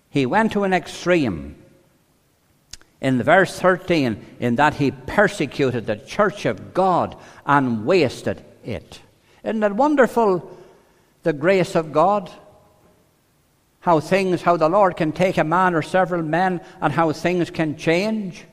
he 0.10 0.26
went 0.26 0.52
to 0.54 0.64
an 0.64 0.74
extreme. 0.74 1.56
In 3.00 3.22
verse 3.22 3.60
13, 3.60 4.26
in 4.40 4.56
that 4.56 4.76
he 4.76 4.92
persecuted 4.92 5.86
the 5.86 5.98
church 5.98 6.46
of 6.46 6.74
God 6.74 7.16
and 7.46 7.86
wasted 7.86 8.44
it. 8.64 9.00
Isn't 9.44 9.64
it 9.64 9.74
wonderful, 9.74 10.58
the 11.24 11.34
grace 11.34 11.76
of 11.76 11.92
God? 11.92 12.32
how 13.88 14.02
things, 14.02 14.42
how 14.42 14.58
the 14.58 14.68
Lord 14.68 14.98
can 14.98 15.14
take 15.14 15.38
a 15.38 15.46
man 15.46 15.74
or 15.74 15.82
several 15.82 16.22
men 16.22 16.60
and 16.82 16.92
how 16.92 17.14
things 17.14 17.50
can 17.50 17.78
change 17.78 18.44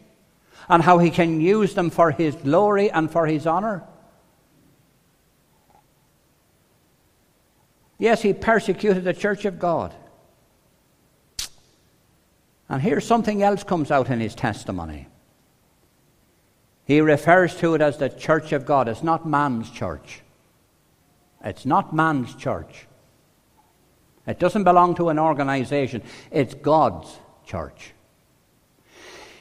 and 0.69 0.81
how 0.81 0.99
he 0.99 1.11
can 1.11 1.41
use 1.41 1.75
them 1.75 1.91
for 1.91 2.13
his 2.13 2.37
glory 2.37 2.89
and 2.89 3.11
for 3.11 3.27
his 3.27 3.45
honor. 3.45 3.83
Yes, 8.05 8.21
he 8.21 8.35
persecuted 8.35 9.03
the 9.03 9.15
church 9.15 9.47
of 9.47 9.59
God. 9.59 9.95
And 12.69 12.83
here 12.83 13.01
something 13.01 13.43
else 13.43 13.65
comes 13.65 13.91
out 13.91 14.11
in 14.11 14.21
his 14.21 14.35
testimony. 14.35 15.09
He 16.85 17.01
refers 17.01 17.57
to 17.61 17.75
it 17.75 17.81
as 17.81 17.97
the 17.97 18.11
church 18.11 18.53
of 18.53 18.67
God. 18.67 18.89
It's 18.89 19.03
not 19.03 19.27
man's 19.27 19.71
church. 19.71 20.21
It's 21.43 21.65
not 21.65 21.95
man's 21.95 22.35
church. 22.35 22.87
It 24.27 24.39
doesn't 24.39 24.65
belong 24.65 24.97
to 24.97 25.09
an 25.09 25.19
organization, 25.19 26.03
it's 26.31 26.53
God's 26.53 27.09
church. 27.47 27.95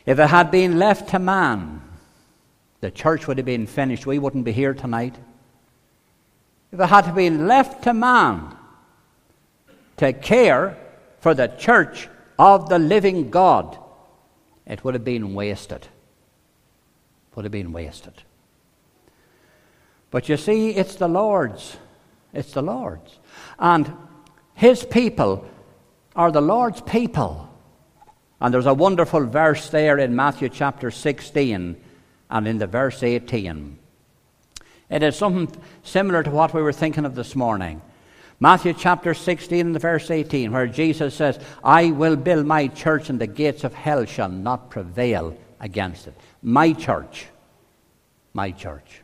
If 0.05 0.19
it 0.19 0.29
had 0.29 0.51
been 0.51 0.79
left 0.79 1.09
to 1.09 1.19
man, 1.19 1.81
the 2.79 2.91
church 2.91 3.27
would 3.27 3.39
have 3.39 3.45
been 3.45 3.67
finished. 3.67 4.05
We 4.05 4.19
wouldn't 4.19 4.45
be 4.45 4.53
here 4.53 4.73
tonight. 4.73 5.17
If 6.73 6.79
it 6.79 6.87
had 6.87 7.13
been 7.13 7.47
left 7.47 7.83
to 7.83 7.93
man 7.93 8.57
to 9.97 10.11
care 10.11 10.75
for 11.19 11.35
the 11.35 11.47
church 11.47 12.09
of 12.39 12.67
the 12.67 12.79
living 12.79 13.29
God, 13.29 13.77
it 14.65 14.83
would 14.83 14.95
have 14.95 15.03
been 15.03 15.35
wasted. 15.35 15.87
Would 17.35 17.45
have 17.45 17.51
been 17.51 17.73
wasted. 17.73 18.23
But 20.09 20.27
you 20.29 20.35
see, 20.35 20.71
it's 20.71 20.95
the 20.95 21.07
Lord's. 21.07 21.77
It's 22.33 22.53
the 22.53 22.63
Lord's. 22.63 23.19
And 23.59 23.95
his 24.55 24.83
people 24.83 25.45
are 26.15 26.31
the 26.31 26.41
Lord's 26.41 26.81
people. 26.81 27.49
And 28.41 28.51
there's 28.51 28.65
a 28.65 28.73
wonderful 28.73 29.27
verse 29.27 29.69
there 29.69 29.99
in 29.99 30.15
Matthew 30.15 30.49
chapter 30.49 30.89
16 30.89 31.79
and 32.31 32.47
in 32.47 32.57
the 32.57 32.67
verse 32.67 33.03
18. 33.03 33.77
It 34.89 35.03
is 35.03 35.15
something 35.15 35.49
similar 35.83 36.23
to 36.23 36.29
what 36.29 36.53
we 36.53 36.61
were 36.61 36.73
thinking 36.73 37.05
of 37.05 37.15
this 37.15 37.35
morning. 37.35 37.81
Matthew 38.39 38.73
chapter 38.73 39.13
16 39.13 39.67
and 39.67 39.79
verse 39.79 40.11
18, 40.11 40.51
where 40.51 40.67
Jesus 40.67 41.15
says, 41.15 41.39
I 41.63 41.91
will 41.91 42.15
build 42.15 42.45
my 42.45 42.67
church 42.67 43.09
and 43.09 43.19
the 43.19 43.27
gates 43.27 43.63
of 43.63 43.73
hell 43.73 44.05
shall 44.05 44.29
not 44.29 44.69
prevail 44.69 45.37
against 45.59 46.07
it. 46.07 46.13
My 46.41 46.73
church. 46.73 47.27
My 48.33 48.51
church. 48.51 49.01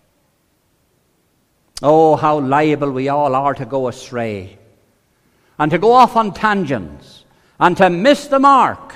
Oh, 1.81 2.17
how 2.17 2.39
liable 2.39 2.91
we 2.91 3.07
all 3.07 3.33
are 3.33 3.53
to 3.53 3.65
go 3.65 3.87
astray 3.87 4.57
and 5.57 5.71
to 5.71 5.77
go 5.77 5.93
off 5.93 6.17
on 6.17 6.33
tangents 6.33 7.23
and 7.59 7.77
to 7.77 7.89
miss 7.89 8.27
the 8.27 8.39
mark. 8.39 8.93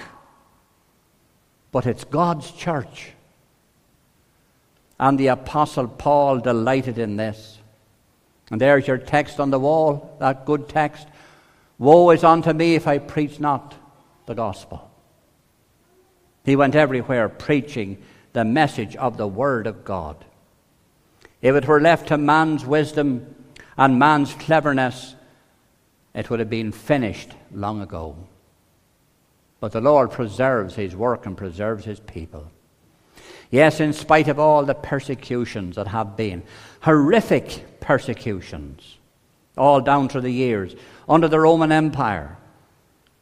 but 1.72 1.88
it's 1.88 2.04
God's 2.04 2.52
church. 2.52 3.13
And 5.00 5.20
the 5.20 5.28
Apostle 5.28 5.88
Paul 5.88 6.40
delighted 6.40 6.98
in 6.98 7.18
this. 7.18 7.58
And 8.52 8.62
there's 8.62 8.88
your 8.88 8.98
text 8.98 9.40
on 9.40 9.50
the 9.50 9.60
wall, 9.60 10.16
that 10.20 10.46
good 10.46 10.70
text. 10.70 11.08
Woe 11.80 12.12
is 12.12 12.24
unto 12.24 12.54
me 12.54 12.76
if 12.76 12.88
I 12.88 13.00
preach 13.00 13.40
not 13.40 13.76
the 14.26 14.36
gospel. 14.36 14.90
He 16.46 16.56
went 16.56 16.76
everywhere 16.76 17.30
preaching 17.30 18.04
the 18.34 18.46
message 18.46 18.96
of 18.96 19.18
the 19.18 19.28
Word 19.28 19.68
of 19.68 19.84
God. 19.84 20.24
If 21.42 21.56
it 21.56 21.68
were 21.68 21.82
left 21.82 22.08
to 22.08 22.18
man's 22.18 22.66
wisdom 22.66 23.36
and 23.78 24.00
man's 24.00 24.34
cleverness, 24.34 25.16
it 26.14 26.30
would 26.30 26.40
have 26.40 26.50
been 26.50 26.72
finished 26.72 27.32
long 27.52 27.82
ago. 27.82 28.16
But 29.60 29.72
the 29.72 29.82
Lord 29.82 30.12
preserves 30.12 30.76
His 30.76 30.96
work 30.96 31.26
and 31.26 31.38
preserves 31.38 31.86
His 31.86 32.00
people. 32.00 32.52
Yes, 33.54 33.80
in 33.80 33.94
spite 33.94 34.30
of 34.30 34.40
all 34.40 34.66
the 34.66 34.74
persecutions 34.74 35.76
that 35.76 35.86
have 35.86 36.18
been, 36.18 36.42
horrific 36.82 37.80
persecutions, 37.80 38.98
all 39.56 39.80
down 39.80 40.10
through 40.10 40.22
the 40.22 40.32
years, 40.32 40.76
under 41.08 41.28
the 41.28 41.40
Roman 41.40 41.72
Empire. 41.72 42.36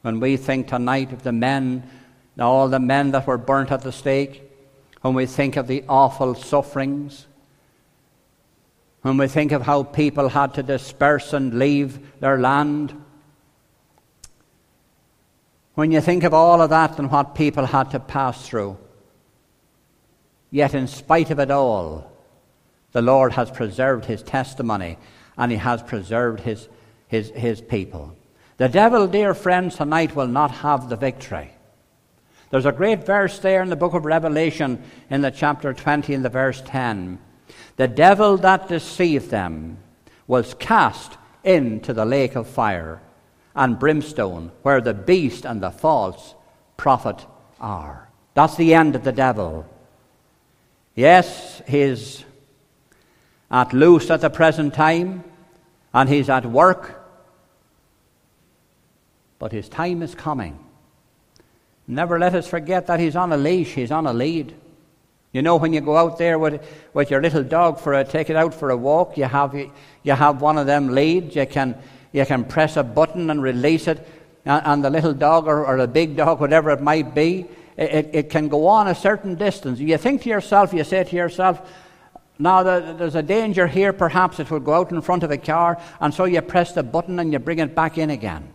When 0.03 0.21
we 0.21 0.37
think 0.37 0.69
tonight 0.69 1.11
of 1.11 1.23
the 1.23 1.33
men, 1.33 1.83
all 2.39 2.69
the 2.69 2.79
men 2.79 3.11
that 3.11 3.27
were 3.27 3.37
burnt 3.37 3.73
at 3.73 3.81
the 3.81 3.91
stake, 3.91 4.41
when 5.01 5.15
we 5.15 5.25
think 5.25 5.57
of 5.57 5.67
the 5.67 5.83
awful 5.89 6.33
sufferings, 6.33 7.27
when 9.01 9.17
we 9.17 9.27
think 9.27 9.51
of 9.51 9.63
how 9.63 9.83
people 9.83 10.29
had 10.29 10.53
to 10.53 10.63
disperse 10.63 11.33
and 11.33 11.59
leave 11.59 11.99
their 12.21 12.39
land, 12.39 12.93
when 15.73 15.91
you 15.91 15.99
think 15.99 16.23
of 16.23 16.33
all 16.33 16.61
of 16.61 16.69
that 16.69 16.97
and 16.99 17.11
what 17.11 17.35
people 17.35 17.65
had 17.65 17.91
to 17.91 17.99
pass 17.99 18.47
through, 18.47 18.77
yet 20.51 20.75
in 20.75 20.87
spite 20.87 21.31
of 21.31 21.39
it 21.39 21.49
all, 21.49 22.11
the 22.91 23.01
Lord 23.01 23.33
has 23.33 23.49
preserved 23.49 24.05
his 24.05 24.21
testimony 24.21 24.97
and 25.37 25.51
he 25.51 25.57
has 25.57 25.81
preserved 25.81 26.41
his, 26.41 26.67
his, 27.07 27.29
his 27.29 27.61
people. 27.61 28.15
The 28.57 28.69
devil, 28.69 29.07
dear 29.07 29.33
friends, 29.33 29.77
tonight 29.77 30.15
will 30.15 30.27
not 30.27 30.51
have 30.51 30.89
the 30.89 30.97
victory. 30.97 31.51
There's 32.51 32.65
a 32.65 32.71
great 32.73 33.05
verse 33.05 33.39
there 33.39 33.63
in 33.63 33.69
the 33.69 33.77
book 33.77 33.93
of 33.93 34.05
Revelation 34.05 34.83
in 35.09 35.21
the 35.21 35.31
chapter 35.31 35.73
20 35.73 36.13
in 36.13 36.21
the 36.21 36.29
verse 36.29 36.61
10. 36.65 37.17
The 37.77 37.87
devil 37.87 38.37
that 38.37 38.67
deceived 38.67 39.31
them 39.31 39.77
was 40.27 40.53
cast 40.55 41.17
into 41.43 41.93
the 41.93 42.05
lake 42.05 42.35
of 42.35 42.47
fire 42.47 43.01
and 43.55 43.79
brimstone, 43.79 44.51
where 44.63 44.81
the 44.81 44.93
beast 44.93 45.45
and 45.45 45.61
the 45.61 45.71
false 45.71 46.35
prophet 46.77 47.25
are. 47.59 48.09
That's 48.33 48.55
the 48.55 48.73
end 48.73 48.95
of 48.95 49.03
the 49.03 49.11
devil. 49.11 49.65
Yes, 50.95 51.61
he's 51.67 52.23
at 53.49 53.73
loose 53.73 54.09
at 54.09 54.21
the 54.21 54.29
present 54.29 54.73
time, 54.73 55.23
and 55.93 56.09
he's 56.09 56.29
at 56.29 56.45
work, 56.45 57.03
but 59.39 59.51
his 59.51 59.69
time 59.69 60.01
is 60.01 60.15
coming. 60.15 60.57
Never 61.87 62.19
let 62.19 62.35
us 62.35 62.47
forget 62.47 62.87
that 62.87 62.99
he's 62.99 63.15
on 63.15 63.33
a 63.33 63.37
leash, 63.37 63.73
he's 63.73 63.91
on 63.91 64.07
a 64.07 64.13
lead. 64.13 64.53
You 65.33 65.41
know, 65.41 65.55
when 65.55 65.71
you 65.71 65.79
go 65.79 65.95
out 65.95 66.17
there 66.17 66.37
with, 66.37 66.61
with 66.93 67.09
your 67.09 67.21
little 67.21 67.43
dog 67.43 67.79
for 67.79 67.93
a, 67.93 68.03
take 68.03 68.29
it 68.29 68.35
out 68.35 68.53
for 68.53 68.69
a 68.69 68.77
walk, 68.77 69.17
you 69.17 69.23
have, 69.23 69.55
you 69.55 70.13
have 70.13 70.41
one 70.41 70.57
of 70.57 70.65
them 70.65 70.89
leads. 70.89 71.35
You 71.35 71.45
can, 71.45 71.77
you 72.11 72.25
can 72.25 72.43
press 72.43 72.75
a 72.75 72.83
button 72.83 73.29
and 73.29 73.41
release 73.41 73.87
it, 73.87 74.05
and, 74.43 74.61
and 74.65 74.83
the 74.83 74.89
little 74.89 75.13
dog 75.13 75.47
or, 75.47 75.65
or 75.65 75.77
the 75.77 75.87
big 75.87 76.17
dog, 76.17 76.41
whatever 76.41 76.69
it 76.71 76.81
might 76.81 77.15
be, 77.15 77.47
it, 77.77 78.09
it 78.13 78.29
can 78.29 78.47
go 78.47 78.67
on 78.67 78.87
a 78.87 78.95
certain 78.95 79.35
distance. 79.35 79.79
You 79.79 79.97
think 79.97 80.23
to 80.23 80.29
yourself, 80.29 80.73
you 80.73 80.83
say 80.83 81.03
to 81.03 81.15
yourself, 81.15 81.61
now 82.39 82.63
there's 82.63 83.15
a 83.15 83.21
danger 83.21 83.67
here, 83.67 83.93
perhaps 83.93 84.39
it 84.39 84.49
will 84.49 84.59
go 84.59 84.73
out 84.73 84.91
in 84.91 85.01
front 85.01 85.23
of 85.23 85.31
a 85.31 85.37
car, 85.37 85.79
and 85.99 86.13
so 86.13 86.25
you 86.25 86.41
press 86.41 86.73
the 86.73 86.83
button 86.83 87.19
and 87.19 87.31
you 87.31 87.39
bring 87.39 87.59
it 87.59 87.75
back 87.75 87.97
in 87.97 88.09
again. 88.09 88.51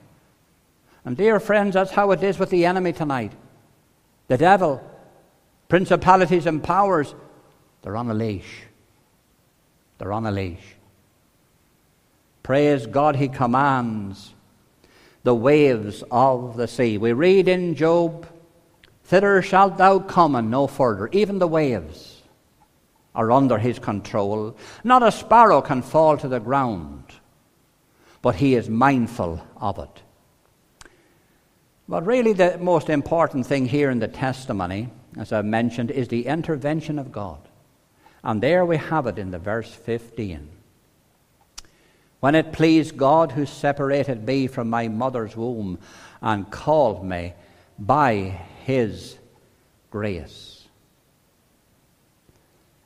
And 1.05 1.17
dear 1.17 1.39
friends, 1.39 1.75
that's 1.75 1.93
how 1.93 2.11
it 2.11 2.23
is 2.23 2.39
with 2.39 2.51
the 2.51 2.67
enemy 2.67 2.93
tonight. 2.93 3.33
The 4.27 4.39
devil 4.39 4.83
Principalities 5.69 6.47
and 6.47 6.63
powers, 6.63 7.15
they're 7.83 7.97
on 7.97 8.11
a 8.11 8.15
leash. 8.15 8.63
They're 9.99 10.13
on 10.13 10.27
a 10.27 10.31
leash. 10.31 10.77
Praise 12.43 12.87
God, 12.87 13.17
He 13.17 13.29
commands 13.29 14.33
the 15.25 15.35
waves 15.35 16.05
of 16.11 16.57
the 16.57 16.69
sea. 16.69 16.99
We 16.99 17.13
read 17.13 17.49
in 17.49 17.75
Job, 17.75 18.27
Thither 19.07 19.43
shalt 19.43 19.79
thou 19.79 19.99
come 19.99 20.35
and 20.35 20.51
no 20.51 20.67
further. 20.67 21.09
Even 21.13 21.39
the 21.39 21.49
waves 21.49 22.23
are 23.15 23.33
under 23.33 23.59
His 23.59 23.79
control. 23.79 24.57
Not 24.85 25.03
a 25.03 25.13
sparrow 25.13 25.63
can 25.63 25.83
fall 25.83 26.17
to 26.19 26.29
the 26.29 26.41
ground, 26.41 27.05
but 28.23 28.37
He 28.37 28.55
is 28.55 28.69
mindful 28.69 29.45
of 29.57 29.79
it. 29.79 30.03
But 31.89 32.05
really, 32.05 32.33
the 32.33 32.59
most 32.59 32.91
important 32.91 33.47
thing 33.47 33.67
here 33.67 33.91
in 33.91 34.01
the 34.01 34.09
testimony 34.09 34.91
as 35.17 35.33
I 35.33 35.43
mentioned, 35.43 35.91
is 35.91 36.09
the 36.09 36.27
intervention 36.27 36.99
of 36.99 37.13
God. 37.13 37.39
And 38.23 38.43
there 38.43 38.65
we 38.65 38.77
have 38.77 39.07
it 39.07 39.19
in 39.19 39.31
the 39.31 39.39
verse 39.39 39.73
15. 39.73 40.49
When 42.21 42.35
it 42.35 42.53
pleased 42.53 42.97
God 42.97 43.33
who 43.33 43.47
separated 43.47 44.27
me 44.27 44.47
from 44.47 44.69
my 44.69 44.89
mother's 44.89 45.37
womb 45.37 45.79
and 46.21 46.51
called 46.51 47.05
me 47.05 47.35
by 47.79 48.41
his 48.67 49.17
grace. 49.91 50.67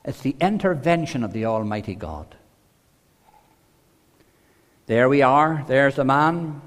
It's 0.05 0.21
the 0.21 0.37
intervention 0.41 1.25
of 1.25 1.33
the 1.33 1.47
Almighty 1.47 1.95
God. 1.95 2.35
There 4.87 5.09
we 5.09 5.23
are. 5.23 5.65
There's 5.67 5.97
the 5.97 6.05
man, 6.05 6.61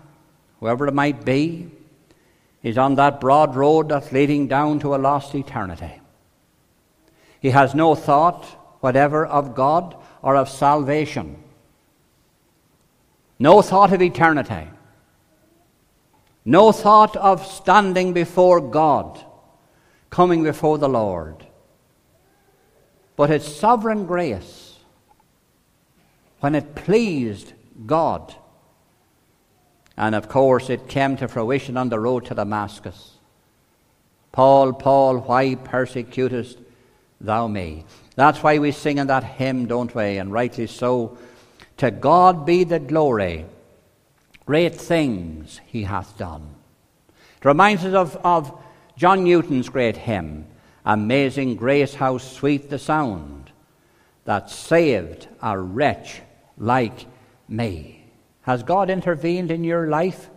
whoever 0.60 0.88
it 0.88 0.94
might 0.94 1.24
be, 1.24 1.70
He's 2.64 2.78
on 2.78 2.96
that 2.96 3.20
broad 3.20 3.58
road 3.58 3.90
that's 3.90 4.14
leading 4.14 4.48
down 4.48 4.80
to 4.80 4.96
a 4.96 4.98
lost 4.98 5.36
eternity. 5.36 6.00
He 7.42 7.50
has 7.50 7.76
no 7.76 7.94
thought 7.94 8.46
whatever 8.80 9.26
of 9.26 9.54
God 9.54 9.98
or 10.22 10.38
of 10.38 10.48
salvation. 10.48 11.44
No 13.38 13.62
thought 13.62 13.92
of 13.92 14.02
eternity. 14.02 14.70
No 16.46 16.72
thought 16.72 17.16
of 17.16 17.46
standing 17.46 18.14
before 18.14 18.60
God, 18.60 19.24
coming 20.10 20.44
before 20.44 20.78
the 20.78 20.90
Lord. 20.90 21.46
But 23.16 23.32
it's 23.32 23.48
sovereign 23.48 24.06
grace, 24.06 24.78
when 26.40 26.56
it 26.56 26.76
pleased 26.76 27.54
God 27.86 28.36
and 29.98 30.16
of 30.16 30.28
course, 30.28 30.70
it 30.70 30.88
came 30.88 31.18
to 31.18 31.28
fruition 31.28 31.78
on 31.78 31.90
the 31.90 32.00
road 32.00 32.26
to 32.26 32.36
Damascus. 32.36 33.12
Paul, 34.32 34.74
Paul, 34.74 35.20
why 35.20 35.56
persecutest 35.56 36.58
thou 37.22 37.48
me? 37.48 37.86
That's 38.16 38.42
why 38.42 38.58
we 38.58 38.72
sing 38.72 38.98
in 38.98 39.08
that 39.08 39.24
hymn, 39.24 39.68
don't 39.68 39.94
we? 39.94 40.18
And 40.18 40.32
rightly 40.32 40.68
so. 40.68 41.18
To 41.78 41.92
God 41.92 42.46
be 42.46 42.64
the 42.64 42.80
glory. 42.80 43.46
Great 44.46 44.76
things 44.76 45.62
he 45.66 45.84
hath 45.84 46.18
done. 46.18 46.56
It 47.38 47.46
reminds 47.46 47.86
us 47.86 47.94
of, 47.94 48.18
of 48.24 48.64
John 48.98 49.24
Newton's 49.24 49.70
great 49.70 49.98
hymn, 49.98 50.46
Amazing 50.86 51.56
Grace, 51.56 51.94
how 51.94 52.18
sweet 52.18 52.70
the 52.70 52.80
sound 52.80 53.52
that 54.26 54.50
saved 54.50 55.28
a 55.42 55.58
wretch 55.58 56.22
like 56.58 57.06
me. 57.48 58.06
Has 58.42 58.64
God 58.64 58.90
intervened 58.90 59.52
in 59.52 59.64
your 59.64 59.88
life? 59.88 60.30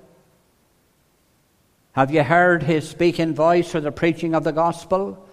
Have 1.93 2.11
you 2.13 2.23
heard 2.23 2.63
his 2.63 2.89
speaking 2.89 3.35
voice 3.35 3.75
or 3.75 3.81
the 3.81 3.91
preaching 3.91 4.35
of 4.35 4.45
the 4.45 4.53
gospel? 4.53 5.27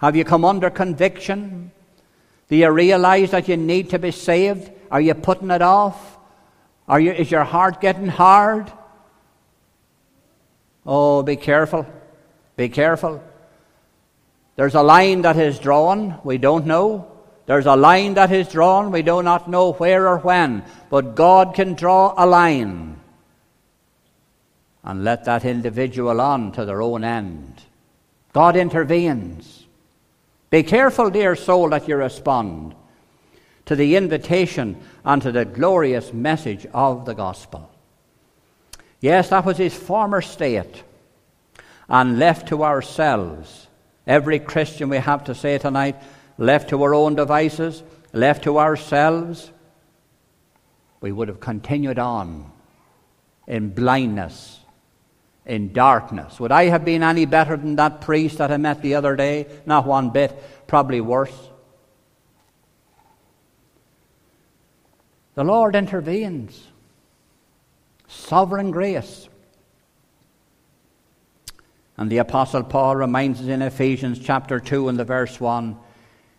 Have 0.00 0.14
you 0.14 0.24
come 0.24 0.44
under 0.44 0.70
conviction? 0.70 1.72
Do 2.48 2.56
you 2.56 2.70
realize 2.70 3.30
that 3.30 3.48
you 3.48 3.56
need 3.56 3.90
to 3.90 3.98
be 3.98 4.10
saved? 4.10 4.70
Are 4.90 5.00
you 5.00 5.14
putting 5.14 5.50
it 5.50 5.62
off? 5.62 6.18
Are 6.88 7.00
you, 7.00 7.12
is 7.12 7.30
your 7.30 7.44
heart 7.44 7.80
getting 7.80 8.08
hard? 8.08 8.72
Oh, 10.84 11.22
be 11.22 11.36
careful. 11.36 11.86
Be 12.56 12.68
careful. 12.68 13.22
There's 14.56 14.74
a 14.74 14.82
line 14.82 15.22
that 15.22 15.36
is 15.36 15.58
drawn. 15.58 16.18
We 16.24 16.38
don't 16.38 16.66
know. 16.66 17.10
There's 17.46 17.66
a 17.66 17.76
line 17.76 18.14
that 18.14 18.30
is 18.30 18.48
drawn. 18.48 18.92
We 18.92 19.02
do 19.02 19.22
not 19.22 19.48
know 19.48 19.72
where 19.72 20.08
or 20.08 20.18
when, 20.18 20.64
but 20.90 21.14
God 21.14 21.54
can 21.54 21.74
draw 21.74 22.14
a 22.16 22.26
line 22.26 23.00
and 24.84 25.04
let 25.04 25.24
that 25.24 25.44
individual 25.44 26.20
on 26.20 26.52
to 26.52 26.64
their 26.64 26.82
own 26.82 27.04
end. 27.04 27.62
God 28.32 28.56
intervenes. 28.56 29.66
Be 30.50 30.62
careful, 30.62 31.10
dear 31.10 31.36
soul, 31.36 31.70
that 31.70 31.88
you 31.88 31.96
respond 31.96 32.74
to 33.72 33.76
the 33.76 33.96
invitation 33.96 34.76
and 35.02 35.22
to 35.22 35.32
the 35.32 35.46
glorious 35.46 36.12
message 36.12 36.66
of 36.74 37.06
the 37.06 37.14
gospel. 37.14 37.70
Yes, 39.00 39.30
that 39.30 39.46
was 39.46 39.56
his 39.56 39.74
former 39.74 40.20
state. 40.20 40.84
And 41.88 42.18
left 42.18 42.48
to 42.48 42.64
ourselves, 42.64 43.68
Every 44.06 44.40
Christian, 44.40 44.88
we 44.88 44.96
have 44.96 45.24
to 45.24 45.34
say 45.34 45.58
tonight, 45.58 45.96
left 46.36 46.70
to 46.70 46.82
our 46.82 46.94
own 46.94 47.14
devices, 47.14 47.82
left 48.12 48.44
to 48.44 48.58
ourselves, 48.58 49.50
we 51.00 51.12
would 51.12 51.28
have 51.28 51.40
continued 51.40 51.98
on 51.98 52.50
in 53.46 53.70
blindness, 53.70 54.58
in 55.46 55.72
darkness. 55.72 56.38
Would 56.40 56.52
I 56.52 56.64
have 56.64 56.84
been 56.84 57.02
any 57.02 57.26
better 57.26 57.56
than 57.56 57.76
that 57.76 58.00
priest 58.00 58.38
that 58.38 58.50
I 58.50 58.56
met 58.56 58.82
the 58.82 58.96
other 58.96 59.14
day? 59.16 59.46
Not 59.66 59.86
one 59.86 60.10
bit, 60.10 60.66
probably 60.66 61.00
worse. 61.00 61.50
The 65.34 65.44
Lord 65.44 65.74
intervenes. 65.74 66.66
Sovereign 68.06 68.70
grace. 68.70 69.28
And 71.96 72.10
the 72.10 72.18
Apostle 72.18 72.64
Paul 72.64 72.96
reminds 72.96 73.40
us 73.40 73.46
in 73.46 73.62
Ephesians 73.62 74.18
chapter 74.18 74.60
2 74.60 74.88
and 74.88 74.98
the 74.98 75.04
verse 75.04 75.40
1 75.40 75.76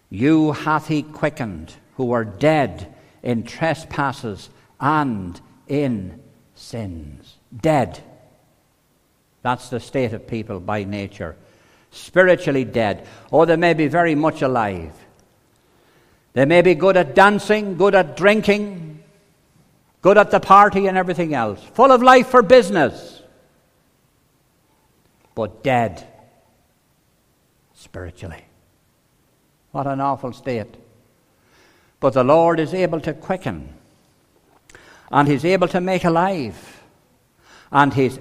You 0.09 0.51
hath 0.51 0.87
he 0.87 1.03
quickened 1.03 1.73
who 1.95 2.05
were 2.05 2.25
dead 2.25 2.93
in 3.23 3.43
trespasses 3.43 4.49
and 4.79 5.39
in 5.67 6.19
sins. 6.55 7.37
Dead. 7.55 7.99
That's 9.41 9.69
the 9.69 9.79
state 9.79 10.13
of 10.13 10.27
people 10.27 10.59
by 10.59 10.83
nature. 10.83 11.35
Spiritually 11.91 12.65
dead. 12.65 13.07
Or 13.31 13.45
they 13.45 13.55
may 13.55 13.73
be 13.73 13.87
very 13.87 14.15
much 14.15 14.41
alive. 14.41 14.93
They 16.33 16.45
may 16.45 16.61
be 16.61 16.75
good 16.75 16.97
at 16.97 17.13
dancing, 17.13 17.77
good 17.77 17.93
at 17.93 18.17
drinking, 18.17 19.03
good 20.01 20.17
at 20.17 20.31
the 20.31 20.39
party 20.39 20.87
and 20.87 20.97
everything 20.97 21.33
else, 21.33 21.63
full 21.73 21.91
of 21.91 22.01
life 22.01 22.27
for 22.27 22.41
business, 22.41 23.21
but 25.35 25.63
dead. 25.63 26.07
Spiritually. 27.75 28.45
What 29.71 29.87
an 29.87 29.99
awful 29.99 30.33
state. 30.33 30.75
But 31.99 32.13
the 32.13 32.23
Lord 32.23 32.59
is 32.59 32.73
able 32.73 32.99
to 33.01 33.13
quicken, 33.13 33.73
and 35.11 35.27
He's 35.27 35.45
able 35.45 35.67
to 35.69 35.81
make 35.81 36.03
alive, 36.03 36.81
and 37.71 37.93
He's 37.93 38.19